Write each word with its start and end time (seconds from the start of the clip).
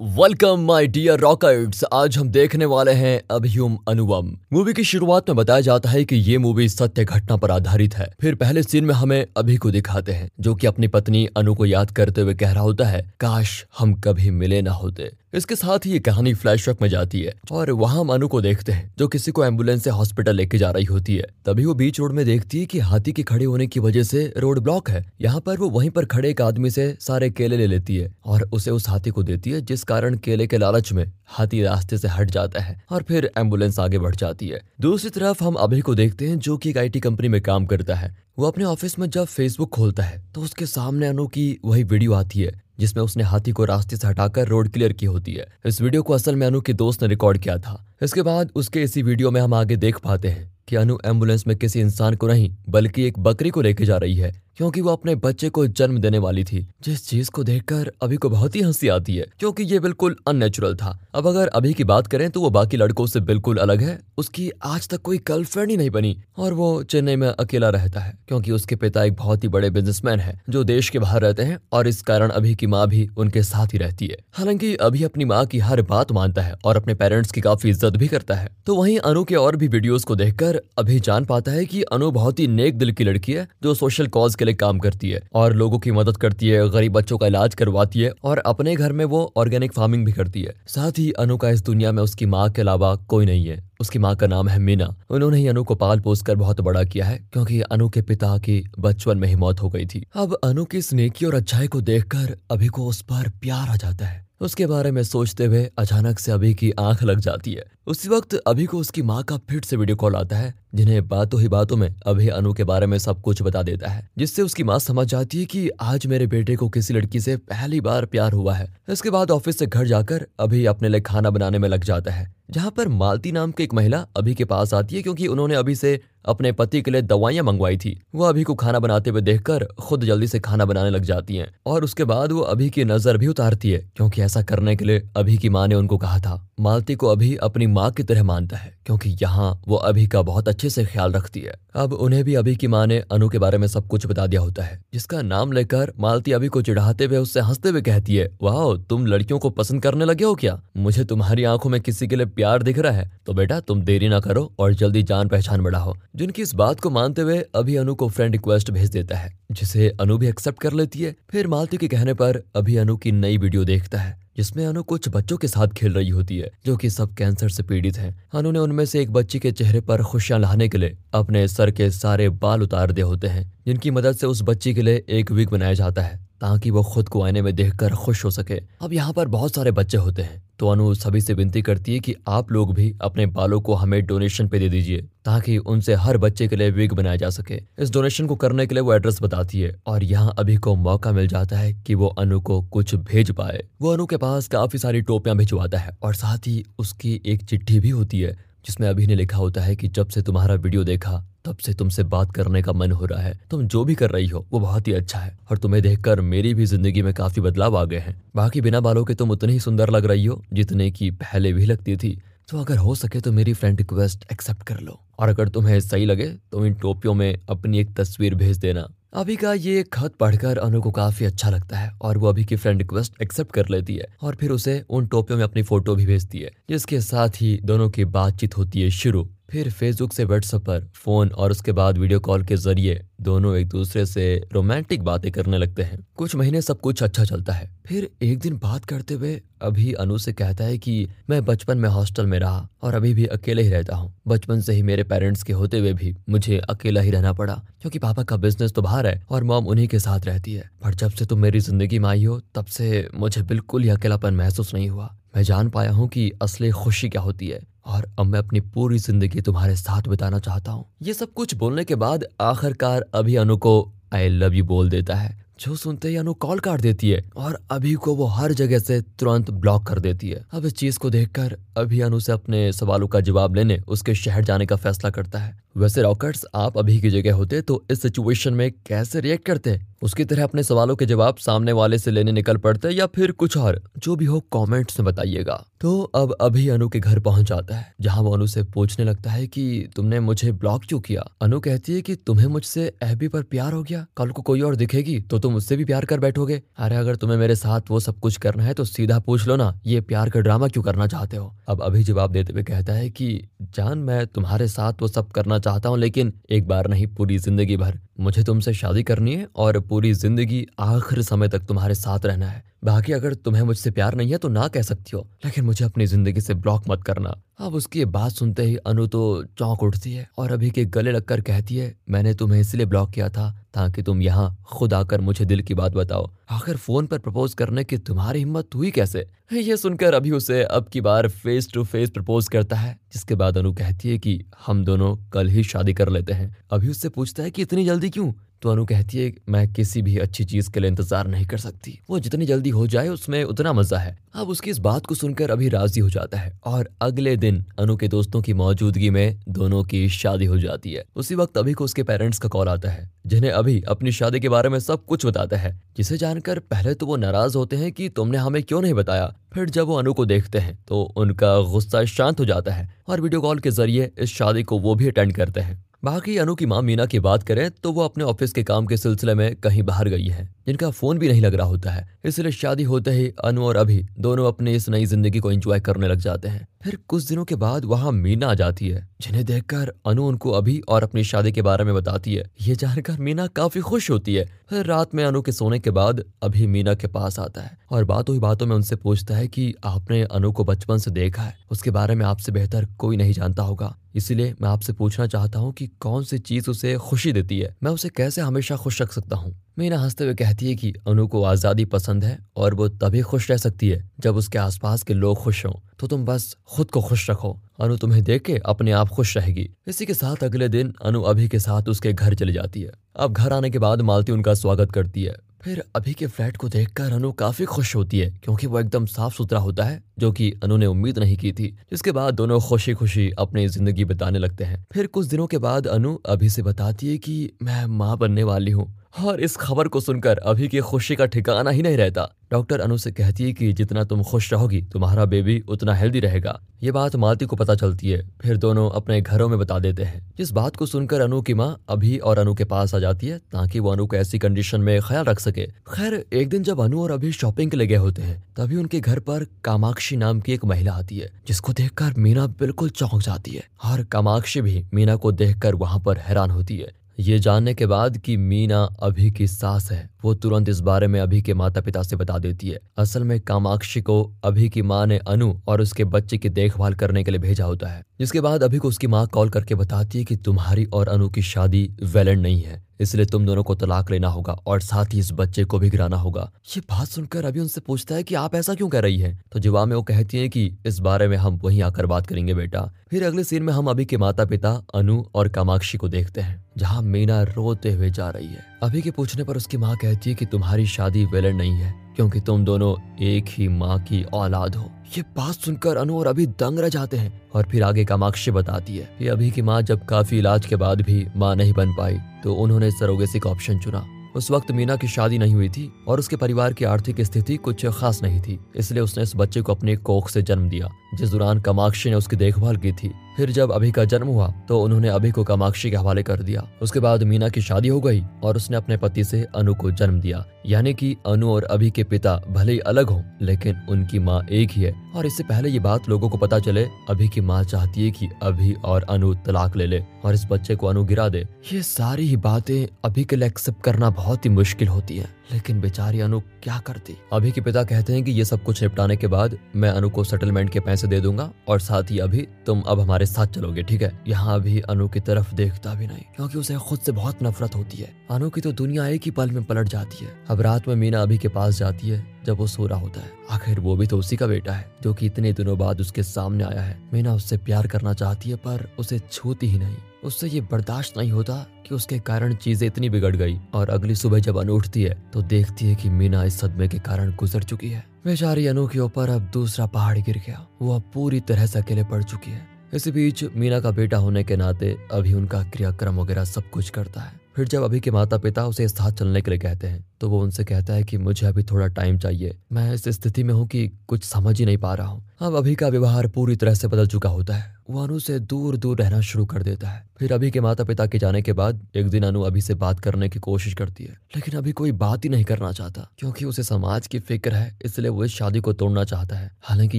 Welcome 0.00 0.60
my 0.60 0.86
dear 0.86 1.18
रॉकर्ट्स 1.18 1.84
आज 1.92 2.18
हम 2.18 2.28
देखने 2.28 2.64
वाले 2.64 2.92
हैं 2.92 3.22
अभियुम 3.30 3.78
अनुवम। 3.88 4.36
मूवी 4.52 4.72
की 4.72 4.84
शुरुआत 4.84 5.28
में 5.28 5.36
बताया 5.36 5.60
जाता 5.60 5.90
है 5.90 6.04
कि 6.04 6.16
ये 6.16 6.38
मूवी 6.38 6.68
सत्य 6.68 7.04
घटना 7.04 7.36
पर 7.36 7.50
आधारित 7.50 7.94
है। 7.94 8.14
फिर 8.20 8.34
पहले 8.34 8.62
सीन 8.62 8.84
में 8.84 8.94
हमें 8.94 9.26
अभि 9.36 9.56
को 9.56 9.70
दिखाते 9.70 10.12
हैं, 10.12 10.30
जो 10.40 10.54
कि 10.54 10.66
अपनी 10.66 10.88
पत्नी 10.88 11.26
अनु 11.36 11.54
को 11.54 11.66
याद 11.66 11.90
करते 11.90 12.20
हुए 12.20 12.34
कह 12.34 12.52
रहा 12.52 12.62
होता 12.62 12.84
है, 12.84 13.14
काश 13.20 13.66
हम 13.78 13.94
कभी 13.94 14.30
मिले 14.30 14.62
ना 14.62 14.72
होते। 14.72 15.10
इसके 15.32 15.56
साथ 15.56 15.86
ही 15.86 15.90
ये 15.90 15.98
कहानी 15.98 16.32
फ्लैशबैक 16.34 16.82
में 16.82 16.88
जाती 16.88 17.20
है 17.22 17.34
और 17.52 17.70
वहाँ 17.70 18.00
हम 18.00 18.08
अनु 18.08 18.28
को 18.28 18.40
देखते 18.40 18.72
हैं, 18.72 18.94
जो 18.98 19.08
किसी 19.08 19.30
को 19.30 19.44
एंबुलेंस 19.44 19.82
से 19.84 19.90
हॉस्पिटल 19.90 20.36
लेके 20.36 20.58
जा 20.58 20.70
रही 20.70 20.84
होती 20.84 21.16
है। 21.16 21.26
तभी 21.46 21.64
वो 21.64 21.74
बीच 21.74 21.98
रोड 22.00 22.12
में 22.12 22.24
देखती 22.24 22.60
है 22.60 22.66
कि 22.66 22.78
हाथी 22.78 23.12
के 23.12 23.22
खड़े 23.22 23.44
होने 23.44 23.66
की 23.66 23.80
वजह 23.80 24.02
से 24.02 24.32
रोड 24.36 24.58
ब्लॉक 24.58 24.90
है। 24.90 25.04
यहाँ 25.20 25.40
पर 25.40 25.58
वो 25.58 25.68
वहीं 25.70 25.90
पर 25.90 26.04
खड़े 26.04 26.30
एक 26.30 26.40
आदमी 26.42 26.70
से 26.70 26.96
सारे 27.00 27.30
केले 27.30 27.56
ले 27.56 27.66
लेती 27.66 27.96
है 27.96 28.10
और 28.24 28.48
उसे 28.52 28.70
उस 28.70 28.88
हाथी 28.88 29.10
को 29.10 29.22
देती 29.22 29.50
है, 29.50 29.60
जिस 29.60 29.84
कारण 29.84 30.16
केले 30.18 30.46
के 30.46 30.58
लालच 30.58 30.92
में 30.92 31.04
हाथी 31.26 31.62
रास्ते 31.62 31.98
से 31.98 32.08
हट 32.08 32.30
जाता 32.30 32.60
है 32.60 32.80
और 32.90 33.02
फिर 33.02 33.30
एंबुलेंस 33.38 33.78
आगे 33.78 33.98
बढ़ 33.98 34.14
जाती 34.16 34.48
है। 34.48 34.60
दूसरी 34.80 35.10
तरफ़ 35.10 35.44
हम 35.44 35.54
अभी 35.56 35.80
को 35.80 35.94
देखते 35.94 36.28
हैं, 36.28 36.38
जो 36.38 36.56
की 36.56 36.70
एक 36.70 36.78
आईटी 36.78 37.00
कंपनी 37.00 37.28
में 37.28 37.40
काम 37.40 37.66
करता 37.66 37.94
है। 37.94 38.16
वो 38.38 38.46
अपने 38.46 38.64
ऑफ़िस 38.64 38.98
में 38.98 39.08
जब 39.10 39.24
फेसबुक 39.24 39.70
खोलता 39.70 40.02
है 40.02 40.22
तो 40.34 40.40
उसके 40.40 40.66
सामने 40.66 41.06
अनु 41.06 41.26
की 41.26 41.58
वही 41.64 41.82
वीडियो 41.84 42.12
आती 42.12 42.40
है। 42.40 42.60
जिसमें 42.80 43.02
उसने 43.02 43.22
हाथी 43.22 43.52
को 43.52 43.64
रास्ते 43.64 43.96
से 43.96 44.06
हटाकर 44.06 44.48
रोड 44.48 44.68
क्लियर 44.68 44.92
की 44.92 45.06
होती 45.06 45.32
है। 45.32 45.46
इस 45.66 45.80
वीडियो 45.82 46.02
को 46.02 46.14
असल 46.14 46.36
में 46.36 46.46
अनु 46.46 46.60
के 46.60 46.72
दोस्त 46.72 47.02
ने 47.02 47.08
रिकॉर्ड 47.08 47.38
किया 47.38 47.58
था। 47.58 47.84
इसके 48.02 48.22
बाद 48.22 48.50
उसके 48.54 48.82
इसी 48.82 49.02
वीडियो 49.02 49.30
में 49.30 49.40
हम 49.40 49.54
आगे 49.54 49.76
देख 49.76 49.98
पाते 49.98 50.28
हैं 50.28 50.50
कि 50.68 50.76
अनु 50.76 50.98
एंबुलेंस 51.04 51.46
में 51.46 51.56
किसी 51.56 51.80
इंसान 51.80 52.14
को 52.14 52.28
नहीं, 52.28 52.56
बल्कि 52.68 53.02
एक 53.02 53.18
बकरी 53.18 53.50
को 53.50 53.60
लेके 53.60 53.84
जा 53.84 53.96
रही 53.96 54.16
है। 54.16 54.42
क्योंकि 54.58 54.80
वो 54.80 54.90
अपने 54.90 55.14
बच्चे 55.16 55.48
को 55.48 55.66
जन्म 55.68 55.98
देने 55.98 56.18
वाली 56.18 56.44
थी। 56.44 56.66
जिस 56.82 57.06
चीज़ 57.08 57.30
को 57.30 57.42
देखकर 57.44 57.90
अभी 58.02 58.16
को 58.16 58.30
बहुत 58.30 58.56
ही 58.56 58.60
हँसी 58.60 58.88
आती 58.88 59.16
है, 59.16 59.26
क्योंकि 59.38 59.62
ये 59.62 59.78
बिल्कुल 59.80 60.16
अननेचुरल 60.28 60.74
था। 60.74 60.98
अब 61.14 61.26
अगर 61.26 61.48
अभी 61.48 61.72
की 61.74 61.84
बात 61.84 62.06
करें 62.06 62.28
तो 62.30 62.40
वो 62.40 62.50
बाकी 62.50 62.76
लड़कों 62.76 63.06
से 63.06 63.20
बिल्कुल 63.22 63.56
अलग 63.56 63.82
है। 63.82 63.98
उसकी 64.18 64.50
आज 64.64 64.88
तक 64.88 65.00
कोई 65.00 65.18
गर्लफ्रेंड 65.28 65.70
ही 65.70 65.76
नहीं 65.76 65.90
बनी 65.90 66.16
और 66.38 66.54
वो 66.54 66.82
चेन्नई 66.84 67.16
में 67.16 67.28
अकेला 67.28 67.68
रहता 67.68 68.00
है, 68.00 68.16
क्योंकि 68.28 68.52
उसके 68.52 68.76
पिता 68.76 69.04
एक 69.04 69.14
बहुत 69.14 69.44
ही 69.44 69.48
बड़े 69.48 69.70
बिजनेसमैन 69.70 70.20
है, 70.20 70.40
जो 70.48 70.64
देश 70.64 70.88
के 70.90 70.98
बाहर 70.98 71.22
रहते 71.22 71.42
हैं 71.42 71.58
और 71.72 71.88
इस 71.88 72.02
कारण 72.02 72.30
अभी 72.30 72.54
की 72.54 72.66
माँ 72.66 72.86
भी 72.88 73.06
उनके 73.18 73.42
साथ 73.42 73.74
ही 73.74 73.78
रहती 73.78 74.06
है। 74.06 74.16
हालाँकि 74.32 74.74
अभी 74.76 75.04
अपनी 75.04 75.24
माँ 75.24 75.44
की 75.46 75.58
हर 75.60 75.82
बात 75.84 76.12
मानता 76.12 76.42
है 76.42 76.54
और 76.64 76.76
अपने 76.76 76.94
पेरेंट्स 76.96 77.32
की 77.32 77.40
काफ़ी 77.40 77.70
इज़्ज़त 77.70 77.96
भी 77.96 78.08
करता 78.08 78.34
है। 78.34 78.50
तो 78.66 78.76
वहीं 78.76 78.98
अनु 79.00 79.24
के 79.24 79.34
और 79.36 79.56
भी 79.56 79.68
वीडियोस 79.68 80.04
को 80.04 80.16
देखकर 80.16 80.60
अभी 80.78 81.00
जान 81.00 81.24
पाता 81.24 81.52
है 81.52 81.64
कि 81.66 81.82
अनु 81.82 82.10
बहुत 82.10 82.40
ही 82.40 82.46
नेक 82.48 82.78
दिल 82.78 82.92
की 82.92 83.04
लड़की 83.04 83.32
है, 83.32 83.48
जो 83.62 83.74
सोशल 83.74 84.06
कॉज 84.08 84.34
के 84.34 84.44
लिए 84.48 84.54
काम 84.56 84.78
करती 84.78 85.10
है 85.10 85.22
और 85.34 85.54
लोगों 85.54 85.78
की 85.78 85.92
मदद 85.92 86.16
करती 86.16 86.48
है, 86.48 86.68
गरीब 86.70 86.92
बच्चों 86.92 87.18
का 87.18 87.26
इलाज 87.26 87.54
करवाती 87.54 88.00
है 88.00 88.12
और 88.24 88.38
अपने 88.38 88.76
घर 88.76 88.92
में 88.92 89.04
वो 89.04 89.32
ऑर्गेनिक 89.36 89.72
फ़ार्मिंग 89.72 90.04
भी 90.06 90.12
करती 90.12 90.42
है। 90.42 90.54
साथ 90.66 90.98
ही 90.98 91.10
अनु 91.12 91.36
का 91.36 91.50
इस 91.50 91.64
दुनिया 91.64 91.92
में 91.92 92.02
उसकी 92.02 92.26
माँ 92.26 92.50
के 92.50 92.62
अलावा 92.62 92.94
कोई 93.08 93.26
नहीं 93.26 93.46
है। 93.46 93.66
उसकी 93.80 93.98
माँ 93.98 94.14
का 94.16 94.26
नाम 94.26 94.48
है 94.48 94.58
मीना। 94.58 94.94
उन्होंने 95.10 95.38
ही 95.38 95.46
अनु 95.46 95.64
को 95.64 95.74
पाल 95.74 96.00
पोस 96.00 96.22
कर 96.22 96.36
बहुत 96.36 96.60
बड़ा 96.60 96.84
किया 96.84 97.06
है, 97.06 97.18
क्योंकि 97.32 97.60
अनु 97.60 97.88
के 97.88 98.02
पिता 98.02 98.38
की 98.38 98.62
बचपन 98.78 99.18
में 99.18 99.28
ही 99.28 99.34
मौत 99.36 99.62
हो 99.62 99.68
गई 99.68 99.86
थी। 99.86 100.04
अब 100.14 100.38
अनु 100.44 100.64
की 100.64 100.82
स्नेकी 100.82 101.26
और 101.26 101.34
अच्छाई 101.34 101.66
को 101.66 101.80
देखकर 101.80 102.36
अभी 102.50 102.66
को 102.66 102.86
उस 102.86 103.02
पर 103.02 103.28
प्यार 103.28 103.68
आ 103.68 103.76
जाता 103.76 104.06
है। 104.06 104.27
उसके 104.40 104.66
बारे 104.66 104.90
में 104.90 105.02
सोचते 105.02 105.44
हुए 105.44 105.70
अचानक 105.78 106.18
से 106.18 106.32
अभी 106.32 106.54
की 106.54 106.70
आँख 106.70 107.02
लग 107.02 107.20
जाती 107.20 107.52
है। 107.52 107.64
उसी 107.86 108.08
वक्त 108.08 108.34
अभी 108.34 108.66
को 108.66 108.78
उसकी 108.78 109.02
माँ 109.02 109.22
का 109.22 109.36
फिर 109.36 109.62
से 109.62 109.76
वीडियो 109.76 109.96
कॉल 109.96 110.16
आता 110.16 110.36
है, 110.36 110.54
जिन्हें 110.74 111.08
बातों 111.08 111.40
ही 111.40 111.48
बातों 111.48 111.76
में 111.76 111.94
अभी 112.06 112.28
अनु 112.28 112.52
के 112.52 112.64
बारे 112.64 112.86
में 112.86 112.98
सब 112.98 113.20
कुछ 113.20 113.42
बता 113.42 113.62
देता 113.62 113.90
है, 113.90 114.08
जिससे 114.18 114.42
उसकी 114.42 114.64
माँ 114.64 114.78
समझ 114.78 115.06
जाती 115.06 115.38
है 115.38 115.44
कि 115.44 115.68
आज 115.80 116.06
मेरे 116.06 116.26
बेटे 116.26 116.56
को 116.56 116.68
किसी 116.68 116.94
लड़की 116.94 117.20
से 117.20 117.36
पहली 117.36 117.80
बार 117.80 118.06
प्यार 118.06 118.32
हुआ 118.32 118.54
है। 118.54 118.76
इसके 118.88 119.10
बाद 119.10 119.30
ऑफ़िस 119.30 119.58
से 119.58 119.66
घर 119.66 119.86
जाकर 119.86 120.26
अभी 120.40 120.64
अपने 120.66 120.88
लिए 120.88 121.00
खाना 121.00 121.30
बनाने 121.30 121.58
में 121.58 121.68
लग 121.68 121.84
जाता 121.84 122.12
है। 122.12 122.37
जहाँ 122.48 122.70
पर 122.70 122.88
मालती 122.88 123.32
नाम 123.32 123.50
की 123.52 123.62
एक 123.62 123.74
महिला 123.74 124.06
अभी 124.16 124.34
के 124.34 124.44
पास 124.44 124.72
आती 124.74 124.96
है 124.96 125.02
क्योंकि 125.02 125.26
उन्होंने 125.26 125.54
अभी 125.54 125.74
से 125.74 126.00
अपने 126.24 126.50
पति 126.52 126.80
के 126.82 126.90
लिए 126.90 127.02
दवाइयाँ 127.02 127.44
मंगवाई 127.44 127.76
थी। 127.76 128.00
वो 128.14 128.24
अभी 128.24 128.42
को 128.42 128.54
खाना 128.54 128.78
बनाते 128.78 129.10
हुए 129.10 129.20
देखकर 129.20 129.64
खुद 129.80 130.04
जल्दी 130.04 130.26
से 130.26 130.38
खाना 130.40 130.64
बनाने 130.64 130.90
लग 130.90 131.02
जाती 131.02 131.36
हैं 131.36 131.48
और 131.66 131.84
उसके 131.84 132.04
बाद 132.04 132.32
वो 132.32 132.40
अभी 132.40 132.68
की 132.70 132.84
नज़र 132.84 133.16
भी 133.16 133.26
उतारती 133.26 133.70
है 133.70 133.78
क्योंकि 133.96 134.22
ऐसा 134.22 134.42
करने 134.42 134.74
के 134.76 134.84
लिए 134.84 135.02
अभी 135.16 135.36
की 135.38 135.48
माँ 135.48 135.66
ने 135.68 135.74
उनको 135.74 135.98
कहा 135.98 136.18
था। 136.18 136.44
मालती 136.60 136.94
को 136.94 137.06
अभी 137.06 137.34
अपनी 137.36 137.66
माँ 137.66 137.90
की 137.90 138.02
तरह 138.02 138.22
मानता 138.22 138.56
है 138.56 138.76
क्योंकि 138.86 139.16
यहाँ 139.22 139.60
वो 139.68 139.76
अभी 139.76 140.06
का 140.06 140.22
बहुत 140.22 140.48
अच्छे 140.48 140.70
से 140.70 140.84
ख्याल 140.84 141.12
रखती 141.12 141.40
है। 141.40 141.54
अब 141.74 141.92
उन्हें 141.92 142.22
भी 142.24 142.34
अभी 142.34 142.54
की 142.56 142.66
माँ 142.66 142.86
ने 142.86 142.98
अनु 143.12 143.28
के 143.28 143.38
बारे 143.38 143.58
में 143.58 143.66
सब 143.68 143.86
कुछ 143.88 144.06
बता 144.06 144.26
दिया 144.26 144.40
होता 144.40 144.62
है, 144.62 144.80
जिसका 144.94 145.22
नाम 145.22 145.52
लेकर 145.52 145.92
मालती 145.98 146.32
अभी 146.32 146.48
को 146.48 146.62
चिढ़ाते 146.62 147.04
हुए 147.04 147.16
उससे 147.16 147.40
हँसते 147.40 147.68
हुए 147.68 147.80
कहती 147.80 148.16
है, 148.16 148.28
वाह, 148.42 148.76
तुम 148.82 149.06
लड़कियों 149.06 149.38
को 149.38 149.50
पसंद 149.50 149.82
करने 149.82 150.04
लगे 150.04 150.24
हो 150.24 150.34
क्या? 150.34 150.60
मुझे 150.76 151.04
तुम्हारी 151.04 151.44
आँखों 151.44 151.70
में 151.70 151.80
किसी 151.80 152.08
के 152.08 152.16
लिए 152.16 152.26
प्यार 152.38 152.62
दिख 152.62 152.78
रहा 152.78 152.92
है 152.92 153.10
तो 153.26 153.32
बेटा 153.32 153.58
तुम 153.60 153.80
देरी 153.82 154.08
ना 154.08 154.20
करो 154.20 154.50
और 154.58 154.74
जल्दी 154.74 155.02
जान 155.02 155.28
पहचान 155.28 155.62
बढ़ाओ। 155.62 155.94
जिनकी 156.16 156.42
इस 156.42 156.54
बात 156.54 156.80
को 156.80 156.90
मानते 156.90 157.22
हुए 157.22 157.38
अभी 157.54 157.76
अनु 157.76 157.94
को 157.94 158.08
फ्रेंड 158.08 158.32
रिक्वेस्ट 158.32 158.70
भेज 158.70 158.90
देता 158.90 159.16
है, 159.16 159.32
जिसे 159.52 159.88
अनु 160.00 160.18
भी 160.18 160.28
एक्सेप्ट 160.28 160.60
कर 160.60 160.72
लेती 160.72 161.00
है। 161.00 161.14
फिर 161.30 161.46
मालती 161.46 161.76
के 161.76 161.88
कहने 161.88 162.14
पर 162.14 162.42
अभी 162.56 162.76
अनु 162.76 162.96
की 162.96 163.12
नई 163.12 163.38
वीडियो 163.38 163.64
देखता 163.64 163.98
है, 163.98 164.16
जिसमें 164.36 164.64
अनु 164.66 164.82
कुछ 164.82 165.08
बच्चों 165.08 165.36
के 165.36 165.48
साथ 165.48 165.68
खेल 165.68 165.92
रही 165.92 166.08
होती 166.08 166.38
है, 166.38 166.50
जो 166.66 166.76
कि 166.76 166.90
सब 166.90 167.14
कैंसर 167.14 167.48
से 167.48 167.62
पीड़ित 167.62 167.98
हैं। 167.98 168.14
अनु 168.34 168.50
ने 168.50 168.58
उनमें 168.58 168.84
से 168.84 169.02
एक 169.02 169.12
बच्ची 169.12 169.38
के 169.38 169.52
चेहरे 169.52 169.80
पर 169.80 170.02
खुशियाँ 170.02 170.40
लाने 170.40 170.68
के 170.68 170.78
लिए 170.78 170.96
अपने 171.14 171.46
सर 171.48 171.70
के 171.70 171.90
सारे 171.90 172.28
बाल 172.28 172.62
उतार 172.62 172.92
दिए 172.92 173.04
होते 173.04 173.26
हैं, 173.26 173.52
जिनकी 173.66 173.90
मदद 173.90 174.16
से 174.16 174.26
उस 174.26 174.42
बच्ची 174.42 174.74
के 174.74 174.82
लिए 174.82 175.04
एक 175.10 175.32
विग 175.32 175.48
बनाया 175.48 175.74
जाता 175.74 176.02
है, 176.02 176.16
ताकि 176.40 176.70
वो 176.70 176.82
खुद 176.84 177.08
को 177.08 177.22
आईने 177.22 177.42
में 177.42 177.54
देखकर 177.54 177.94
खुश 177.96 178.24
हो 178.24 178.30
सके। 178.30 178.60
अब 178.80 178.92
यहाँ 178.92 179.12
पर 179.12 179.28
बहुत 179.28 179.54
सारे 179.54 179.70
बच्चे 179.72 179.96
होते 179.96 180.22
हैं। 180.22 180.42
तो 180.58 180.68
अनु 180.68 180.94
सभी 180.94 181.20
से 181.20 181.34
विनती 181.34 181.62
करती 181.62 181.94
है 181.94 182.00
कि 182.00 182.14
आप 182.28 182.52
लोग 182.52 182.74
भी 182.74 182.94
अपने 183.00 183.26
बालों 183.26 183.60
को 183.60 183.74
हमें 183.74 184.06
डोनेशन 184.06 184.48
पे 184.48 184.58
दे 184.58 184.68
दीजिए, 184.68 185.02
ताकि 185.24 185.56
उनसे 185.58 185.94
हर 185.94 186.16
बच्चे 186.16 186.48
के 186.48 186.56
लिए 186.56 186.70
विग 186.70 186.92
बनाया 186.92 187.16
जा 187.16 187.30
सके। 187.30 187.60
इस 187.78 187.90
डोनेशन 187.90 188.26
को 188.26 188.36
करने 188.36 188.66
के 188.66 188.74
लिए 188.74 188.82
वो 188.82 188.94
एड्रेस 188.94 189.22
बताती 189.22 189.60
है, 189.60 189.74
और 189.86 190.04
यहाँ 190.04 190.34
अभी 190.38 190.56
को 190.56 190.74
मौका 190.76 191.12
मिल 191.12 191.28
जाता 191.28 191.58
है 191.58 191.72
कि 191.82 191.94
वो 191.94 192.06
अनु 192.08 192.40
को 192.40 192.60
कुछ 192.62 192.94
भेज 192.94 193.30
पाए। 193.30 193.62
वो 193.80 193.92
अनु 193.92 194.06
के 194.06 194.16
पास 194.16 194.48
काफ़ी 194.48 194.78
सारी 194.78 195.00
टोपियाँ 195.02 195.36
भिजवाता 195.36 195.78
है, 195.78 195.96
और 196.02 196.14
साथ 196.14 196.46
ही 196.46 196.64
उसकी 196.78 197.20
एक 197.26 197.44
चिट्ठी 197.44 197.80
भी 197.80 197.90
होती 197.90 198.20
है, 198.20 198.36
जिसमें 198.66 198.88
अभी 198.88 199.06
ने 199.06 199.14
लिखा 199.14 199.36
होता 199.36 199.60
है 199.60 199.76
कि 199.76 199.88
जब 199.88 200.08
से 200.08 200.22
तुम्हारा 200.22 200.54
वीडियो 200.54 200.84
देखा 200.84 201.24
तब 201.48 201.56
से 201.56 201.72
तुमसे 201.74 202.02
बात 202.04 202.32
करने 202.32 202.62
का 202.62 202.72
मन 202.72 202.92
हो 202.92 203.04
रहा 203.04 203.20
है। 203.20 203.38
तुम 203.50 203.62
जो 203.64 203.84
भी 203.84 203.94
कर 203.94 204.10
रही 204.10 204.26
हो, 204.26 204.46
वो 204.52 204.58
बहुत 204.60 204.88
ही 204.88 204.92
अच्छा 204.92 205.18
है। 205.18 205.36
और 205.50 205.58
तुम्हें 205.58 205.82
देखकर 205.82 206.20
मेरी 206.20 206.54
भी 206.54 206.66
ज़िंदगी 206.66 207.02
में 207.02 207.12
काफ़ी 207.14 207.42
बदलाव 207.42 207.76
आ 207.76 207.84
गए 207.84 207.98
हैं। 207.98 208.16
बाकी 208.36 208.60
बिना 208.60 208.80
बालों 208.80 209.04
के 209.04 209.14
तुम 209.14 209.30
उतनी 209.30 209.52
ही 209.52 209.60
सुंदर 209.60 209.90
लग 209.90 210.06
रही 210.06 210.24
हो, 210.24 210.42
जितने 210.52 210.90
की 210.90 211.10
पहले 211.12 211.52
भी 211.52 211.66
लगती 211.66 211.96
थी। 211.96 212.18
तो 212.48 212.60
अगर 212.60 212.76
हो 212.76 212.94
सके 212.94 213.20
तो 213.20 213.32
मेरी 213.32 213.52
फ्रेंड 213.52 213.78
रिक्वेस्ट 213.78 214.24
एक्सेप्ट 214.32 214.62
कर 214.62 214.80
लो। 214.80 214.98
और 215.18 215.28
अगर 215.28 215.48
तुम्हें 215.48 215.78
सही 215.80 216.04
लगे 216.04 216.26
तो 216.52 216.66
इन 216.66 216.74
टोपियों 216.74 217.14
में 217.14 217.34
अपनी 217.48 217.80
एक 217.80 217.94
तस्वीर 217.96 218.34
भेज 218.34 218.58
देना। 218.58 218.86
अभी 219.14 219.36
का 219.36 219.52
ये 219.52 219.82
खत 219.92 220.14
पढ़कर 220.20 220.58
अनु 220.58 220.80
को 220.82 220.90
काफ़ी 220.90 221.26
अच्छा 221.26 221.50
लगता 221.50 221.78
है, 221.78 221.90
और 222.02 222.18
वो 222.18 222.28
अभी 222.28 222.44
की 222.44 222.56
फ्रेंड 222.56 222.78
रिक्वेस्ट 222.78 223.22
एक्सेप्ट 223.22 223.52
कर 223.52 223.68
लेती 223.68 223.96
है। 223.96 224.06
और 224.22 224.34
फिर 224.34 224.50
उसे 224.50 224.82
उन 224.90 225.06
टोपियों 225.06 225.38
में 225.38 225.44
अपनी 225.44 225.62
फ़ोटो 225.62 225.94
भी 225.96 226.06
भेजती 226.06 226.38
है, 226.38 226.50
जिसके 226.70 227.00
साथ 227.00 227.40
ही 227.40 227.58
दोनों 227.64 227.88
की 227.90 228.04
बातचीत 228.04 228.56
होती 228.56 228.82
है 228.82 228.90
शुरू। 228.90 229.28
फिर 229.48 229.70
फेसबुक 229.70 230.12
से 230.12 230.24
व्हाट्सएप 230.24 230.62
पर 230.62 230.80
फ़ोन 230.94 231.28
और 231.28 231.50
उसके 231.50 231.72
बाद 231.72 231.98
वीडियो 231.98 232.20
कॉल 232.20 232.42
के 232.44 232.56
ज़रिए 232.56 233.00
दोनों 233.20 233.54
एक 233.56 233.68
दूसरे 233.68 234.04
से 234.06 234.24
रोमांटिक 234.52 235.02
बातें 235.02 235.30
करने 235.32 235.58
लगते 235.58 235.82
हैं। 235.82 235.98
कुछ 236.16 236.34
महीने 236.36 236.60
सब 236.62 236.80
कुछ 236.80 237.02
अच्छा 237.02 237.24
चलता 237.24 237.52
है। 237.52 237.70
फिर 237.86 238.08
एक 238.22 238.38
दिन 238.38 238.56
बात 238.56 238.84
करते 238.84 239.14
हुए 239.14 239.40
अभी 239.62 239.92
अनु 239.94 240.18
से 240.18 240.32
कहता 240.32 240.64
है 240.64 240.76
कि 240.78 241.08
मैं 241.30 241.44
बचपन 241.44 241.78
में 241.78 241.88
हॉस्टल 241.88 242.26
में 242.26 242.38
रहा 242.38 242.68
और 242.82 242.94
अभी 242.94 243.12
भी 243.14 243.24
अकेले 243.26 243.62
ही 243.62 243.68
रहता 243.68 243.96
हूँ। 243.96 244.12
बचपन 244.28 244.60
से 244.60 244.72
ही 244.72 244.82
मेरे 244.82 245.04
पेरेंट्स 245.04 245.42
के 245.42 245.52
होते 245.52 245.78
हुए 245.78 245.92
भी 245.92 246.14
मुझे 246.28 246.58
अकेला 246.60 247.00
ही 247.00 247.10
रहना 247.10 247.32
पड़ा, 247.32 247.54
क्योंकि 247.80 247.98
पापा 247.98 248.22
का 248.22 248.36
बिज़नेस 248.36 248.72
तो 248.72 248.82
बाहर 248.82 249.06
है 249.06 249.22
और 249.30 249.44
मॉम 249.44 249.66
उन्हीं 249.66 249.88
के 249.88 249.98
साथ 249.98 250.26
रहती 250.26 250.54
है। 250.54 250.70
पर 250.82 250.94
जब 250.94 251.10
से 251.10 251.26
तुम 251.26 251.38
मेरी 251.38 251.60
ज़िंदगी 251.60 251.98
में 251.98 252.08
आई 252.08 252.24
हो, 252.24 252.40
तब 252.54 252.66
से 252.66 253.08
मुझे 253.14 253.42
बिल्कुल 253.44 253.82
ही 253.82 253.88
अकेलापन 253.88 254.34
महसूस 254.34 254.74
नहीं 254.74 254.88
हुआ। 254.88 255.14
मैं 255.36 255.42
जान 255.42 255.68
पाया 255.70 255.90
हूँ 255.92 256.08
कि 256.08 256.30
असली 256.42 256.70
खुशी 256.70 257.08
क्या 257.08 257.22
होती 257.22 257.48
है। 257.48 257.60
और 257.88 258.06
अब 258.18 258.26
मैं 258.26 258.38
अपनी 258.38 258.60
पूरी 258.60 258.98
ज़िंदगी 258.98 259.40
तुम्हारे 259.40 259.76
साथ 259.76 260.08
बिताना 260.08 260.38
चाहता 260.40 260.72
हूँ। 260.72 260.84
ये 261.02 261.14
सब 261.14 261.32
कुछ 261.32 261.54
बोलने 261.54 261.84
के 261.84 261.94
बाद 261.96 262.24
आखिरकार 262.42 263.04
अभी 263.14 263.36
अनु 263.36 263.56
को 263.58 263.74
आई 264.14 264.28
लव 264.28 264.54
यू 264.54 264.64
बोल 264.64 264.90
देता 264.90 265.14
है, 265.14 265.36
जो 265.60 265.74
सुनते 265.76 266.08
ही 266.08 266.16
अनु 266.16 266.32
कॉल 266.36 266.58
काट 266.60 266.80
देती 266.80 267.10
है 267.10 267.22
और 267.36 267.58
अभी 267.70 267.92
को 267.94 268.14
वो 268.14 268.26
हर 268.28 268.52
जगह 268.54 268.78
से 268.78 269.00
तुरंत 269.18 269.50
ब्लॉक 269.52 269.86
कर 269.86 269.98
देती 269.98 270.28
है। 270.30 270.44
अब 270.52 270.66
इस 270.66 270.72
चीज़ 270.74 270.98
को 270.98 271.10
देखकर 271.10 271.56
अभी 271.76 272.00
अनु 272.00 272.20
से 272.20 272.32
अपने 272.32 272.70
सवालों 272.72 273.08
का 273.08 273.20
जवाब 273.20 273.54
लेने, 273.54 273.78
उसके 273.78 274.14
शहर 274.14 274.44
जाने 274.44 274.66
का 274.66 274.76
फैसला 274.76 275.10
करता 275.10 275.38
है। 275.38 275.56
वैसे 275.76 276.02
रॉकेट्स 276.02 276.44
आप 276.54 276.78
अभी 276.78 277.00
की 277.00 277.10
जगह 277.10 277.34
होते 277.34 277.60
तो 277.62 277.82
इस 277.90 278.02
सिचुएशन 278.02 278.54
में 278.54 278.70
कैसे 278.86 279.20
रिएक्ट 279.20 279.44
करते? 279.46 279.80
उसकी 280.02 280.24
तरह 280.24 280.44
अपने 280.44 280.62
सवालों 280.62 280.96
के 280.96 281.06
जवाब 281.06 281.36
सामने 281.36 281.72
वाले 281.72 281.98
से 281.98 282.10
लेने 282.10 282.32
निकल 282.32 282.56
पड़ते 282.56 282.90
या 282.90 283.06
फिर 283.06 283.32
कुछ 283.32 283.56
और, 283.56 283.80
जो 283.98 284.16
भी 284.16 284.24
हो 284.24 284.40
कमेंट्स 284.52 285.00
में 285.00 285.06
बताइएगा। 285.06 285.64
तो 285.80 286.00
अब 286.14 286.34
अभी 286.40 286.68
अनु 286.68 286.88
के 286.88 287.00
घर 287.00 287.18
पहुँच 287.20 287.46
जाता 287.46 287.76
है, 287.76 287.94
जहाँ 288.00 288.22
वो 288.22 288.34
अनु 288.34 288.46
से 288.46 288.62
पूछने 288.64 289.04
लगता 289.04 289.30
है 289.30 289.46
कि 289.46 289.88
तुमने 289.96 290.20
मुझे 290.20 290.52
ब्लॉक 290.52 290.84
क्यों 290.84 291.00
किया? 291.00 291.24
अनु 291.42 291.60
कहती 291.60 291.94
है 291.94 292.02
कि 292.02 292.14
तुम्हें 292.16 292.46
मुझसे 292.46 292.86
एहबी 293.02 293.28
पर 293.28 293.42
प्यार 293.44 293.72
हो 293.72 293.82
गया। 293.82 294.04
कल 294.16 294.30
को 294.30 294.42
कोई 294.42 294.60
और 294.60 294.76
दिखेगी 294.76 295.18
तो 295.20 295.38
तुम 295.38 295.54
उससे 295.54 295.76
भी 295.76 295.84
प्यार 295.84 296.04
कर 296.04 296.20
बैठोगे। 296.20 296.62
अरे 296.78 296.96
अगर 296.96 297.16
तुम्हें 297.16 297.38
मेरे 297.38 297.54
साथ 297.56 297.90
वो 297.90 298.00
सब 298.00 298.18
कुछ 298.18 298.36
करना 298.36 298.64
है 298.64 298.74
तो 298.74 298.84
सीधा 298.84 299.18
पूछ 299.18 299.46
लो 299.46 299.56
ना, 299.56 299.72
ये 299.86 300.00
प्यार 300.00 300.30
का 300.30 300.40
ड्रामा 300.40 300.68
क्यों 300.68 300.84
करना 300.84 301.06
चाहते 301.06 301.36
हो? 301.36 301.52
अब 301.68 301.82
अभी 301.82 302.02
जवाब 302.04 302.32
देते 302.32 302.52
हुए 302.52 302.62
कहता 302.62 302.92
है 302.92 303.08
कि, 303.10 303.48
जान, 303.74 303.98
मैं 303.98 304.26
तुम्हारे 304.26 304.68
साथ 304.68 305.02
वो 305.02 305.08
सब 305.08 305.30
करना 305.30 305.58
चाहता 305.58 305.88
हूँ, 305.88 305.98
लेकिन 305.98 306.32
एक 306.50 306.68
बार 306.68 306.88
नहीं, 306.88 307.06
पूरी 307.06 307.38
ज़िंदगी 307.38 307.76
भर। 307.76 307.98
मुझे 308.18 308.42
तुमसे 308.42 308.72
शादी 308.74 309.02
करनी 309.02 309.34
है 309.34 309.46
और 309.56 309.78
पूरी 309.80 310.12
ज़िंदगी 310.12 310.66
आखिर 310.80 311.22
समय 311.22 311.48
तक 311.48 311.66
तुम्हारे 311.66 311.94
साथ 311.94 312.26
रहना 312.26 312.46
है। 312.46 312.62
बाकी 312.82 313.12
अगर 313.12 313.34
तुम्हें 313.34 313.62
मुझसे 313.62 313.90
प्यार 313.90 314.14
नहीं 314.14 314.30
है 314.32 314.38
तो 314.38 314.48
ना 314.48 314.66
कह 314.68 314.82
सकती 314.82 315.16
हो, 315.16 315.26
लेकिन 315.44 315.64
मुझे 315.64 315.84
अपनी 315.84 316.06
ज़िंदगी 316.06 316.40
से 316.40 316.54
ब्लॉक 316.56 316.88
मत 316.88 317.02
करना। 317.04 317.34
अब 317.58 317.74
उसकी 317.74 318.04
बात 318.06 318.32
सुनते 318.32 318.62
ही 318.62 318.76
अनु 318.86 319.06
तो 319.06 319.22
चौंक 319.58 319.82
उठती 319.82 320.12
है 320.12 320.28
और 320.38 320.52
अभी 320.52 320.70
के 320.70 320.84
गले 320.86 321.12
लगकर 321.12 321.40
कहती 321.40 321.76
है, 321.76 321.94
मैंने 322.08 322.34
तुम्हें 322.34 322.60
इसलिए 322.60 322.86
ब्लॉक 322.86 323.10
किया 323.10 323.28
था 323.28 323.50
ताकि 323.74 324.02
तुम 324.02 324.22
यहाँ 324.22 324.56
खुद 324.68 324.94
आकर 324.94 325.20
मुझे 325.20 325.44
दिल 325.44 325.62
की 325.62 325.74
बात 325.74 325.92
बताओ। 325.92 326.30
आखिर 326.50 326.76
फ़ोन 326.76 327.06
पर 327.06 327.18
प्रपोज 327.18 327.54
करने 327.54 327.84
की 327.84 327.98
तुम्हारी 327.98 328.38
हिम्मत 328.38 328.74
हुई 328.74 328.90
कैसे? 328.90 329.26
ये 329.54 329.76
सुनकर 329.76 330.14
अभी 330.14 330.30
उसे 330.30 330.62
अब 330.62 330.88
की 330.88 331.00
बार 331.00 331.28
फेस 331.28 331.68
टू 331.74 331.84
फेस 331.84 332.10
प्रपोज 332.10 332.48
करता 332.48 332.76
है, 332.76 332.98
जिसके 333.12 333.34
बाद 333.34 333.58
अनु 333.58 333.72
कहती 333.74 334.10
है 334.10 334.18
कि 334.18 334.40
हम 334.66 334.84
दोनों 334.84 335.16
कल 335.32 335.48
ही 335.48 335.64
शादी 335.64 335.94
कर 335.94 336.08
लेते 336.08 336.32
हैं। 336.32 336.56
अभी 336.72 336.88
उससे 336.88 337.08
पूछता 337.08 337.42
है 337.42 337.50
कि 337.50 337.62
इतनी 337.62 337.84
जल्दी 337.84 338.10
क्यों? 338.10 338.32
तो 338.62 338.70
अनु 338.70 338.84
कहती 338.86 339.18
है, 339.18 339.32
मैं 339.48 339.72
किसी 339.72 340.02
भी 340.02 340.16
अच्छी 340.18 340.44
चीज़ 340.44 340.70
के 340.70 340.80
लिए 340.80 340.90
इंतज़ार 340.90 341.26
नहीं 341.26 341.46
कर 341.46 341.58
सकती। 341.58 341.98
वो 342.10 342.18
जितनी 342.18 342.46
जल्दी 342.46 342.70
हो 342.70 342.86
जाए, 342.86 343.08
उसमें 343.08 343.42
उतना 343.44 343.72
मज़ा 343.72 343.98
है। 343.98 344.16
अब 344.34 344.48
उसकी 344.48 344.70
इस 344.70 344.78
बात 344.78 345.06
को 345.06 345.14
सुनकर 345.14 345.50
अभी 345.50 345.68
राज़ी 345.68 346.00
हो 346.00 346.08
जाता 346.10 346.38
है 346.38 346.52
और 346.64 346.88
अगले 347.02 347.36
दिन 347.36 347.64
अनु 347.78 347.96
के 347.96 348.08
दोस्तों 348.08 348.42
की 348.42 348.52
मौजूदगी 348.54 349.10
में 349.10 349.40
दोनों 349.50 349.82
की 349.84 350.08
शादी 350.10 350.44
हो 350.44 350.58
जाती 350.58 350.92
है। 350.92 351.04
उसी 351.16 351.34
वक्त 351.34 351.58
अभी 351.58 351.72
को 351.72 351.84
उसके 351.84 352.02
पेरेंट्स 352.02 352.38
का 352.38 352.48
कॉल 352.48 352.68
आता 352.68 352.90
है, 352.90 353.10
जिन्हें 353.26 353.50
अभी 353.52 353.80
अपनी 353.88 354.12
शादी 354.12 354.40
के 354.40 354.48
बारे 354.48 354.68
में 354.68 354.78
सब 354.80 355.04
कुछ 355.04 355.26
बताता 355.26 355.56
है, 355.56 355.80
जिसे 355.96 356.16
जानकर 356.16 356.58
पहले 356.60 356.94
तो 356.94 357.06
वो 357.06 357.16
नाराज़ 357.16 357.56
होते 357.56 357.76
हैं 357.76 357.92
कि 357.92 358.08
तुमने 358.10 358.38
हमें 358.38 358.62
क्यों 358.62 358.80
नहीं 358.82 358.94
बताया? 358.94 359.34
फिर 359.54 359.70
जब 359.70 359.86
वो 359.86 359.94
अनु 359.94 360.12
को 360.12 360.24
देखते 360.26 360.58
हैं 360.58 360.78
तो 360.88 361.02
उनका 361.16 361.58
गुस्सा 361.62 362.04
शांत 362.06 362.40
हो 362.40 362.44
जाता 362.44 362.72
है 362.72 362.88
और 363.08 363.20
वीडियो 363.20 363.40
कॉल 363.40 363.58
के 363.58 363.70
ज़रिए 363.70 364.10
इस 364.18 364.34
शादी 364.34 364.62
को 364.62 364.78
वो 364.78 364.94
भी 364.94 365.08
अटेंड 365.08 365.32
करते 365.32 365.60
हैं। 365.60 365.84
बाकी 366.02 366.36
अनु 366.38 366.54
की 366.54 366.66
माँ 366.66 366.80
मीना 366.82 367.04
की 367.06 367.18
बात 367.20 367.42
करें 367.42 367.70
तो 367.72 367.92
वो 367.92 368.02
अपने 368.02 368.24
ऑफ़िस 368.24 368.52
के 368.52 368.62
काम 368.62 368.86
के 368.86 368.96
सिलसिले 368.96 369.34
में 369.34 369.54
कहीं 369.56 369.82
बाहर 369.82 370.08
गई 370.08 370.26
है, 370.26 370.44
जिनका 370.66 370.90
फ़ोन 370.90 371.18
भी 371.18 371.28
नहीं 371.28 371.40
लग 371.40 371.54
रहा 371.54 371.66
होता 371.66 371.90
है। 371.90 372.06
इसलिए 372.24 372.52
शादी 372.52 372.82
होते 372.82 373.10
ही 373.10 373.26
अनु 373.44 373.64
और 373.64 373.76
अभी 373.76 374.04
दोनों 374.18 374.46
अपने 374.48 374.74
इस 374.74 374.88
नई 374.88 375.06
ज़िंदगी 375.06 375.38
को 375.38 375.52
एंजॉय 375.52 375.80
करने 375.80 376.08
लग 376.08 376.18
जाते 376.18 376.48
हैं। 376.48 376.66
फिर 376.84 376.98
कुछ 377.08 377.24
दिनों 377.24 377.44
के 377.44 377.54
बाद 377.56 377.84
वहाँ 377.84 378.12
मीना 378.12 378.48
आ 378.48 378.54
जाती 378.54 378.88
है, 378.88 379.06
जिन्हें 379.20 379.44
देखकर 379.44 379.92
अनु 380.06 380.26
उनको 380.26 380.50
अभी 380.50 380.78
और 380.88 381.02
अपनी 381.02 381.24
शादी 381.24 381.52
के 381.52 381.62
बारे 381.62 381.84
में 381.84 381.94
बताती 381.94 382.34
है। 382.34 382.50
ये 382.60 382.74
जानकर 382.76 383.18
मीना 383.18 383.46
काफ़ी 383.48 383.80
खुश 383.80 384.10
होती 384.10 384.34
है। 384.34 384.48
फिर 384.70 384.86
रात 384.86 385.14
में 385.14 385.24
अनु 385.24 385.42
के 385.42 385.52
सोने 385.52 385.78
के 385.78 385.90
बाद 385.90 386.22
अभी 386.42 386.66
मीना 386.66 386.94
के 386.94 387.06
पास 387.08 387.38
आता 387.38 387.60
है 387.60 387.76
और 387.90 388.04
बातों 388.04 388.34
ही 388.34 388.40
बातों 388.40 388.66
में 388.66 388.74
उनसे 388.76 388.96
पूछता 388.96 389.36
है 389.36 389.46
की 389.48 389.74
आपने 389.86 390.22
अनु 390.24 390.52
को 390.52 390.64
बचपन 390.64 390.98
से 390.98 391.10
देखा 391.10 391.42
है, 391.42 391.56
उसके 391.70 391.90
बारे 391.90 392.14
में 392.14 392.26
आपसे 392.26 392.52
बेहतर 392.52 392.86
कोई 392.98 393.16
नहीं 393.16 393.32
जानता 393.32 393.62
होगा। 393.62 393.96
इसीलिए 394.14 394.54
मैं 394.60 394.68
आपसे 394.68 394.92
पूछना 394.92 395.26
चाहता 395.26 395.58
हूँ 395.58 395.72
कि 395.72 395.86
कौन 395.86 396.24
सी 396.24 396.38
चीज़ 396.38 396.70
उसे 396.70 396.96
खुशी 396.96 397.32
देती 397.32 397.58
है? 397.58 397.76
मैं 397.82 397.90
उसे 397.90 398.08
कैसे 398.08 398.40
हमेशा 398.40 398.76
खुश 398.76 399.02
रख 399.02 399.12
सकता 399.12 399.36
हूँ? 399.36 399.62
मीना 399.78 399.98
हँसते 399.98 400.24
हुए 400.24 400.34
कहती 400.34 400.68
है 400.68 400.74
कि 400.74 400.94
अनु 401.08 401.26
को 401.26 401.42
आज़ादी 401.42 401.84
पसंद 401.84 402.24
है 402.24 402.38
और 402.56 402.74
वो 402.74 402.88
तभी 402.88 403.20
खुश 403.20 403.50
रह 403.50 403.56
सकती 403.56 403.88
है 403.88 404.10
जब 404.20 404.36
उसके 404.36 404.58
आसपास 404.58 405.02
के 405.02 405.14
लोग 405.14 405.38
खुश 405.38 405.66
हों। 405.66 405.72
तो 405.98 406.06
तुम 406.06 406.24
बस 406.24 406.56
खुद 406.66 406.90
को 406.90 407.00
खुश 407.02 407.30
रखो। 407.30 407.60
अनु 407.80 407.96
तुम्हें 407.96 408.24
देख 408.24 408.42
के 408.42 408.60
अपने 408.66 408.90
आप 408.90 409.08
खुश 409.08 409.36
रहेगी। 409.36 409.70
इसी 409.86 410.06
के 410.06 410.14
साथ 410.14 410.44
अगले 410.44 410.68
दिन 410.68 410.94
अनु 411.04 411.22
अभी 411.22 411.48
के 411.48 411.58
साथ 411.58 411.82
उसके 411.82 412.12
घर 412.12 412.34
चली 412.34 412.52
जाती 412.52 412.82
है। 412.82 412.92
अब 413.16 413.32
घर 413.32 413.52
आने 413.52 413.70
के 413.70 413.78
बाद 413.78 414.00
मालती 414.00 414.32
उनका 414.32 414.54
स्वागत 414.54 414.92
करती 414.92 415.22
है। 415.22 415.36
फिर 415.64 415.82
अभी 415.96 416.12
के 416.14 416.26
फ्लैट 416.26 416.56
को 416.56 416.68
देखकर 416.68 417.12
अनु 417.12 417.32
काफ़ी 417.32 417.64
खुश 417.64 417.96
होती 417.96 418.18
है, 418.18 418.30
क्योंकि 418.44 418.66
वो 418.66 418.80
एकदम 418.80 419.06
साफ़ 419.06 419.34
सुथरा 419.34 419.58
होता 419.58 419.84
है, 419.84 420.02
जो 420.18 420.32
कि 420.32 420.52
अनु 420.62 420.76
ने 420.76 420.86
उम्मीद 420.86 421.18
नहीं 421.18 421.36
की 421.36 421.52
थी, 421.52 421.76
जिसके 421.90 422.12
बाद 422.12 422.34
दोनों 422.34 422.60
खुशी 422.60 422.94
खुशी 422.94 423.30
अपनी 423.30 423.68
ज़िंदगी 423.68 424.04
बिताने 424.04 424.38
लगते 424.38 424.64
हैं। 424.64 424.86
फिर 424.92 425.06
कुछ 425.06 425.26
दिनों 425.26 425.46
के 425.46 425.58
बाद 425.58 425.86
अनु 425.86 426.16
अभी 426.26 426.48
से 426.48 426.62
बताती 426.62 427.08
है 427.08 427.18
कि 427.18 427.52
मैं 427.62 427.86
माँ 427.86 428.18
बनने 428.18 428.42
वाली 428.42 428.70
हूँ। 428.70 428.97
और 429.20 429.40
इस 429.40 429.56
खबर 429.56 429.88
को 429.88 430.00
सुनकर 430.00 430.38
अभी 430.38 430.68
की 430.68 430.78
खुशी 430.78 431.16
का 431.16 431.26
ठिकाना 431.26 431.70
ही 431.70 431.82
नहीं 431.82 431.96
रहता। 431.96 432.34
डॉक्टर 432.52 432.80
अनु 432.80 432.98
से 432.98 433.12
कहती 433.12 433.44
है 433.44 433.52
कि 433.52 433.72
जितना 433.72 434.04
तुम 434.04 434.22
खुश 434.22 434.52
रहोगी, 434.52 434.82
तुम्हारा 434.82 435.24
बेबी 435.24 435.62
उतना 435.68 435.94
हेल्दी 435.94 436.20
रहेगा। 436.20 436.60
ये 436.82 436.92
बात 436.92 437.16
मालती 437.16 437.46
को 437.46 437.56
पता 437.56 437.74
चलती 437.74 438.10
है। 438.10 438.30
फिर 438.40 438.56
दोनों 438.56 438.90
अपने 438.90 439.20
घरों 439.20 439.48
में 439.48 439.58
बता 439.58 439.78
देते 439.78 440.02
हैं। 440.02 440.34
जिस 440.38 440.50
बात 440.50 440.76
को 440.76 440.86
सुनकर 440.86 441.20
अनु 441.20 441.42
की 441.42 441.54
माँ 441.54 441.84
अभी 441.88 442.18
और 442.18 442.38
अनु 442.38 442.54
के 442.54 442.64
पास 442.64 442.94
आ 442.94 442.98
जाती 442.98 443.26
है, 443.26 443.38
ताकि 443.38 443.80
वो 443.80 443.90
अनु 443.90 444.06
को 444.06 444.16
ऐसी 444.16 444.38
कंडीशन 444.38 444.80
में 444.80 445.00
ख्याल 445.00 445.24
रख 445.24 445.40
सके। 445.40 445.66
खैर, 445.66 446.24
एक 446.32 446.48
दिन 446.48 446.62
जब 446.62 446.80
अनु 446.80 447.02
और 447.02 447.10
अभी 447.10 447.32
शॉपिंग 447.32 447.70
के 447.70 447.76
लिए 447.76 447.86
गए 447.86 447.96
होते 447.96 448.22
हैं, 448.22 448.44
तभी 448.56 448.76
उनके 448.76 449.00
घर 449.00 449.18
पर 449.18 449.46
कामाक्षी 449.64 450.16
नाम 450.16 450.40
की 450.40 450.52
एक 450.52 450.64
महिला 450.64 450.92
आती 450.92 451.18
है, 451.18 451.30
जिसको 451.48 451.72
देखकर 451.72 452.14
मीना 452.18 452.46
बिल्कुल 452.46 452.90
चौंक 452.90 453.22
जाती 453.22 453.50
है। 453.50 453.64
और 453.84 454.04
कामाक्षी 454.04 454.60
भी 454.60 454.84
मीना 454.94 455.16
को 455.16 455.32
देखकर 455.32 455.74
वहाँ 455.74 456.00
पर 456.00 456.18
हैरान 456.18 456.50
होती 456.50 456.76
है। 456.76 456.97
ये 457.18 457.38
जानने 457.38 457.72
के 457.74 457.86
बाद 457.86 458.16
कि 458.16 458.36
मीना 458.36 458.82
अभी 459.02 459.30
की 459.30 459.46
सास 459.46 459.90
है। 459.92 460.08
वो 460.24 460.34
तुरंत 460.34 460.68
इस 460.68 460.80
बारे 460.80 461.06
में 461.06 461.18
अभी 461.20 461.40
के 461.42 461.54
माता 461.54 461.80
पिता 461.80 462.02
से 462.02 462.16
बता 462.16 462.38
देती 462.38 462.68
है। 462.68 462.78
असल 462.98 463.24
में 463.24 463.38
कामाक्षी 463.40 464.00
को 464.00 464.22
अभी 464.44 464.68
की 464.68 464.82
माँ 464.82 465.06
ने 465.06 465.18
अनु 465.18 465.52
और 465.68 465.80
उसके 465.80 466.04
बच्चे 466.04 466.38
की 466.38 466.48
देखभाल 466.48 466.94
करने 466.94 467.24
के 467.24 467.30
लिए 467.30 467.40
भेजा 467.40 467.64
होता 467.64 467.88
है। 467.88 468.02
जिसके 468.18 468.40
बाद 468.40 468.62
अभी 468.62 468.78
को 468.78 468.88
उसकी 468.88 469.06
माँ 469.06 469.26
कॉल 469.26 469.50
करके 469.50 469.74
बताती 469.74 470.18
है 470.18 470.24
कि 470.24 470.36
तुम्हारी 470.36 470.84
और 470.84 471.08
अनु 471.08 471.28
की 471.28 471.42
शादी 471.42 471.90
वैलेंट 472.02 472.42
नहीं 472.42 472.60
है, 472.62 472.82
इसलिए 473.00 473.26
तुम 473.26 473.46
दोनों 473.46 473.62
को 473.62 473.74
तलाक 473.74 474.10
लेना 474.10 474.28
होगा 474.28 474.52
और 474.52 474.80
साथ 474.80 475.14
ही 475.14 475.18
इस 475.18 475.32
बच्चे 475.32 475.64
को 475.64 475.78
भी 475.78 475.90
गिराना 475.90 476.16
होगा। 476.16 476.50
ये 476.76 476.80
बात 476.90 477.08
सुनकर 477.08 477.44
अभी 477.44 477.60
उनसे 477.60 477.80
पूछता 477.80 478.14
है 478.14 478.22
कि 478.22 478.34
आप 478.34 478.54
ऐसा 478.54 478.74
क्यों 478.74 478.88
कह 478.88 479.00
रही 479.00 479.18
हैं? 479.18 479.40
तो 479.52 479.58
जवाब 479.58 479.88
में 479.88 479.96
वो 479.96 480.02
कहती 480.02 480.38
है 480.38 480.48
कि 480.48 480.70
इस 480.86 480.98
बारे 480.98 481.28
में 481.28 481.36
हम 481.36 481.60
वहीं 481.64 481.82
आकर 481.82 482.06
बात 482.06 482.26
करेंगे 482.26 482.54
बेटा। 482.54 482.90
फिर 483.10 483.24
अगले 483.24 483.44
सीन 483.44 483.62
में 483.62 483.72
हम 483.72 483.90
अभी 483.90 484.04
के 484.04 484.16
माता 484.16 484.44
पिता 484.44 484.80
अनु 484.94 485.22
और 485.34 485.48
कामाक्षी 485.48 485.98
को 485.98 486.08
देखते 486.08 486.40
हैं। 486.40 486.64
जहाँ 486.78 487.02
मीना 487.04 487.42
रोते 487.44 487.92
हुए 487.92 488.10
जा 488.10 488.28
रही 488.30 488.46
है। 488.46 488.64
अभी 488.82 489.02
के 489.02 489.10
पूछने 489.10 489.44
पर 489.44 489.56
उसकी 489.56 489.76
माँ 489.76 489.96
कहती 489.96 490.30
है 490.30 490.36
कि 490.36 490.46
तुम्हारी 490.46 490.86
शादी 490.88 491.24
वेलन 491.26 491.56
नहीं 491.56 491.72
है, 491.72 491.94
क्योंकि 492.16 492.40
तुम 492.40 492.64
दोनों 492.64 492.94
एक 493.22 493.44
ही 493.48 493.68
माँ 493.70 493.98
की 494.00 494.22
औलाद 494.24 494.76
हो। 494.76 494.90
ये 495.16 495.22
बात 495.36 495.54
सुनकर 495.54 495.96
अनु 495.96 496.18
और 496.18 496.26
अभी 496.26 496.46
दंग 496.58 496.78
रह 496.78 496.88
जाते 496.88 497.16
हैं 497.16 497.40
और 497.54 497.68
फिर 497.70 497.82
आगे 497.82 498.04
कामाक्षी 498.04 498.50
बताती 498.50 498.96
है 498.96 499.08
कि 499.18 499.28
अभी 499.28 499.50
की 499.50 499.62
माँ 499.62 499.80
जब 499.82 500.04
काफ़ी 500.06 500.38
इलाज 500.38 500.66
के 500.66 500.76
बाद 500.76 501.00
भी 501.02 501.26
माँ 501.36 501.54
नहीं 501.56 501.72
बन 501.72 501.94
पाई 501.94 502.18
तो 502.44 502.54
उन्होंने 502.54 502.90
सरोगेसी 502.90 503.38
का 503.38 503.50
ऑप्शन 503.50 503.78
चुना। 503.78 504.04
उस 504.36 504.50
वक्त 504.50 504.70
मीना 504.70 504.94
की 504.96 505.08
शादी 505.08 505.38
नहीं 505.38 505.54
हुई 505.54 505.68
थी 505.68 505.90
और 506.08 506.18
उसके 506.18 506.36
परिवार 506.36 506.72
की 506.72 506.84
आर्थिक 506.84 507.20
स्थिति 507.20 507.56
कुछ 507.58 507.84
खास 507.88 508.22
नहीं 508.22 508.40
थी, 508.40 508.58
इसलिए 508.76 509.02
उसने 509.02 509.22
इस 509.22 509.32
बच्चे 509.36 509.60
को 509.60 509.74
अपने 509.74 509.96
कोख 509.98 510.28
से 510.28 510.42
जन्म 510.42 510.68
दिया। 510.68 510.88
जिस 511.12 511.30
दौरान 511.30 511.60
कामाक्षी 511.60 512.10
ने 512.10 512.16
उसकी 512.16 512.36
देखभाल 512.36 512.76
की 512.76 512.92
थी, 512.92 513.12
फिर 513.36 513.50
जब 513.50 513.72
अभी 513.72 513.90
का 513.90 514.04
जन्म 514.04 514.26
हुआ 514.26 514.46
तो 514.68 514.80
उन्होंने 514.80 515.08
अभी 515.08 515.30
को 515.30 515.44
कामाक्षी 515.44 515.90
के 515.90 515.96
हवाले 515.96 516.22
कर 516.22 516.42
दिया। 516.42 516.62
उसके 516.82 517.00
बाद 517.00 517.22
मीना 517.22 517.48
की 517.48 517.60
शादी 517.60 517.88
हो 517.88 518.00
गई 518.00 518.22
और 518.44 518.56
उसने 518.56 518.76
अपने 518.76 518.96
पति 518.96 519.24
से 519.24 519.42
अनु 519.56 519.74
को 519.74 519.90
जन्म 519.90 520.20
दिया। 520.20 520.44
यानी 520.66 520.94
कि 520.94 521.14
अनु 521.26 521.50
और 521.50 521.64
अभी 521.64 521.90
के 521.90 522.04
पिता 522.04 522.36
भले 522.48 522.72
ही 522.72 522.78
अलग 522.80 523.10
हों, 523.10 523.22
लेकिन 523.42 523.76
उनकी 523.88 524.18
माँ 524.18 524.42
एक 524.50 524.70
ही 524.70 524.82
है। 524.82 524.94
और 525.14 525.26
इससे 525.26 525.44
पहले 525.44 525.68
ये 525.68 525.78
बात 525.78 526.08
लोगों 526.08 526.28
को 526.28 526.38
पता 526.38 526.58
चले, 526.58 526.84
अभी 527.10 527.28
की 527.28 527.40
माँ 527.40 527.62
चाहती 527.64 528.04
है 528.04 528.10
कि 528.10 528.28
अभी 528.42 528.72
और 528.74 529.06
अनु 529.10 529.34
तलाक 529.36 529.76
ले 529.76 529.86
ले 529.86 530.04
और 530.24 530.34
इस 530.34 530.46
बच्चे 530.50 530.76
को 530.76 530.86
अनु 530.86 531.04
गिरा 531.04 531.28
दे। 531.28 531.46
ये 531.72 531.82
सारी 531.84 532.26
ही 532.26 532.36
बातें 532.38 532.86
अभी 533.04 533.24
के 533.24 533.36
लिए 533.36 533.48
एक्सेप्ट 533.48 533.82
करना 533.82 534.10
बहुत 534.12 534.44
ही 534.44 534.50
मुश्किल 534.50 534.88
होती 534.88 535.18
है। 535.18 535.37
लेकिन 535.52 535.80
बेचारी 535.80 536.20
अनु 536.20 536.40
क्या 536.62 536.78
करती? 536.78 537.16
अभी 537.32 537.50
के 537.52 537.60
पिता 537.60 537.82
कहते 537.82 538.12
हैं 538.12 538.22
कि 538.24 538.30
ये 538.30 538.44
सब 538.44 538.62
कुछ 538.64 538.82
निपटाने 538.82 539.16
के 539.16 539.26
बाद 539.26 539.56
मैं 539.76 539.90
अनु 539.90 540.10
को 540.10 540.24
सेटलमेंट 540.24 540.70
के 540.70 540.80
पैसे 540.80 541.06
दे 541.06 541.20
दूँगा 541.20 541.50
और 541.68 541.80
साथ 541.80 542.10
ही 542.10 542.18
अभी 542.18 542.46
तुम 542.66 542.80
अब 542.80 543.00
हमारे 543.00 543.26
साथ 543.26 543.46
चलोगे, 543.46 543.82
ठीक 543.82 544.02
है? 544.02 544.12
यहाँ 544.28 544.54
अभी 544.54 544.80
अनु 544.80 545.08
की 545.08 545.20
तरफ़ 545.20 545.54
देखता 545.54 545.94
भी 545.94 546.06
नहीं, 546.06 546.22
क्योंकि 546.36 546.58
उसे 546.58 546.76
खुद 546.78 547.00
से 547.00 547.12
बहुत 547.12 547.42
नफरत 547.42 547.76
होती 547.76 547.96
है। 547.96 548.12
अनु 548.30 548.50
की 548.50 548.60
तो 548.60 548.72
दुनिया 548.72 549.06
एक 549.06 549.22
ही 549.24 549.30
पल 549.30 549.50
में 549.50 549.64
पलट 549.64 549.88
जाती 549.88 550.24
है। 550.24 550.32
अब 550.48 550.60
रात 550.60 550.88
में 550.88 550.94
मीना 550.96 551.22
अभी 551.22 551.38
के 551.38 551.48
पास 551.48 551.78
जाती 551.78 552.08
है। 552.08 552.24
जब 552.46 552.56
वो 552.56 552.66
सो 552.66 552.86
रहा 552.86 552.98
होता 552.98 553.20
है। 553.20 553.30
आखिर 553.50 553.80
वो 553.80 553.96
भी 553.96 554.06
तो 554.06 554.18
उसी 554.18 554.36
का 554.36 554.46
बेटा 554.46 554.72
है, 554.72 554.90
जो 555.02 555.14
कि 555.14 555.26
इतने 555.26 555.52
दिनों 555.52 555.78
बाद 555.78 556.00
उसके 556.00 556.22
सामने 556.22 556.64
आया 556.64 556.82
है। 556.82 556.98
मीना 557.12 557.34
उससे 557.34 557.56
प्यार 557.56 557.86
करना 557.86 558.14
चाहती 558.14 558.50
है, 558.50 558.56
पर 558.56 558.88
उसे 558.98 559.18
छूती 559.32 559.66
ही 559.66 559.78
नहीं। 559.78 559.96
उससे 560.24 560.48
ये 560.48 560.60
बर्दाश्त 560.60 561.18
नहीं 561.18 561.30
होता 561.30 561.54
कि 561.88 561.94
उसके 561.94 562.18
कारण 562.18 562.54
चीज़ें 562.54 562.86
इतनी 562.86 563.10
बिगड़ 563.10 563.34
गई। 563.36 563.58
और 563.74 563.90
अगली 563.90 564.14
सुबह 564.14 564.38
जब 564.38 564.56
अनु 564.56 564.74
उठती 564.74 565.02
है 565.02 565.14
तो 565.32 565.42
देखती 565.42 565.86
है 565.86 565.94
कि 565.94 566.10
मीना 566.10 566.42
इस 566.44 566.58
सदमे 566.60 566.88
के 566.88 566.98
कारण 566.98 567.34
गुजर 567.34 567.62
चुकी 567.62 567.90
है। 567.90 568.04
बेचारी 568.24 568.66
अनु 568.66 568.86
के 568.86 568.98
ऊपर 568.98 569.28
अब 569.28 569.50
दूसरा 569.52 569.86
पहाड़ 569.86 570.18
गिर 570.18 570.42
गया। 570.46 570.66
वो 570.82 570.94
अब 570.96 571.10
पूरी 571.14 571.40
तरह 571.40 571.66
से 571.66 571.78
अकेले 571.78 572.04
पड़ 572.04 572.22
चुकी 572.22 572.50
है। 572.50 572.66
इसी 572.94 573.10
बीच 573.12 573.44
मीना 573.56 573.80
का 573.80 573.90
बेटा 573.90 574.16
होने 574.16 574.44
के 574.44 574.56
नाते 574.56 574.96
अभी 575.12 575.32
उनका 575.32 575.62
क्रियाक्रम 575.64 576.20
वगैरह 576.20 576.44
सब 576.44 576.70
कुछ 576.70 576.90
करता 576.90 577.20
है। 577.20 577.37
फिर 577.58 577.68
जब 577.68 577.82
अभी 577.82 577.98
के 578.00 578.10
माता 578.10 578.36
पिता 578.38 578.64
उसे 578.66 578.86
साथ 578.88 579.12
चलने 579.12 579.40
के 579.42 579.50
लिए 579.50 579.58
कहते 579.58 579.86
हैं 579.86 580.04
तो 580.20 580.28
वो 580.30 580.40
उनसे 580.42 580.64
कहता 580.64 580.94
है 580.94 581.02
कि 581.02 581.16
मुझे 581.18 581.46
अभी 581.46 581.62
थोड़ा 581.62 581.86
टाइम 581.86 582.18
चाहिए। 582.18 582.56
मैं 582.72 582.92
इस 582.94 583.08
स्थिति 583.08 583.42
में 583.44 583.52
हूँ 583.54 583.66
कि 583.68 583.86
कुछ 584.08 584.24
समझ 584.24 584.58
ही 584.58 584.66
नहीं 584.66 584.76
पा 584.76 584.92
रहा 584.94 585.06
हूँ। 585.06 585.24
अब 585.40 585.54
अभी 585.54 585.74
का 585.74 585.88
व्यवहार 585.88 586.26
पूरी 586.28 586.56
तरह 586.56 586.74
से 586.74 586.88
बदल 586.88 587.06
चुका 587.06 587.28
होता 587.28 587.54
है। 587.54 587.76
वो 587.90 588.02
अनु 588.02 588.18
से 588.18 588.38
दूर 588.38 588.76
दूर 588.76 588.98
रहना 588.98 589.20
शुरू 589.20 589.46
कर 589.46 589.62
देता 589.62 589.88
है। 589.88 590.04
फिर 590.18 590.32
अभी 590.32 590.50
के 590.50 590.60
माता 590.60 590.84
पिता 590.84 591.06
के 591.06 591.18
जाने 591.18 591.42
के 591.42 591.52
बाद 591.52 591.80
एक 591.96 592.08
दिन 592.08 592.22
अनु 592.22 592.42
अभी 592.42 592.60
से 592.60 592.74
बात 592.74 593.00
करने 593.00 593.28
की 593.28 593.38
कोशिश 593.38 593.74
करती 593.74 594.04
है। 594.04 594.16
लेकिन 594.36 594.58
अभी 594.58 594.72
कोई 594.72 594.92
बात 594.94 595.24
ही 595.24 595.30
नहीं 595.30 595.44
करना 595.44 595.72
चाहता, 595.72 596.08
क्योंकि 596.18 596.44
उसे 596.44 596.62
समाज 596.62 597.06
की 597.06 597.18
फ़िक्र 597.18 597.54
है, 597.54 597.76
इसलिए 597.84 598.08
वो 598.08 598.24
इस 598.24 598.34
शादी 598.34 598.60
को 598.60 598.72
तोड़ना 598.74 599.04
चाहता 599.04 599.36
है। 599.36 599.50
हालाँकि 599.62 599.98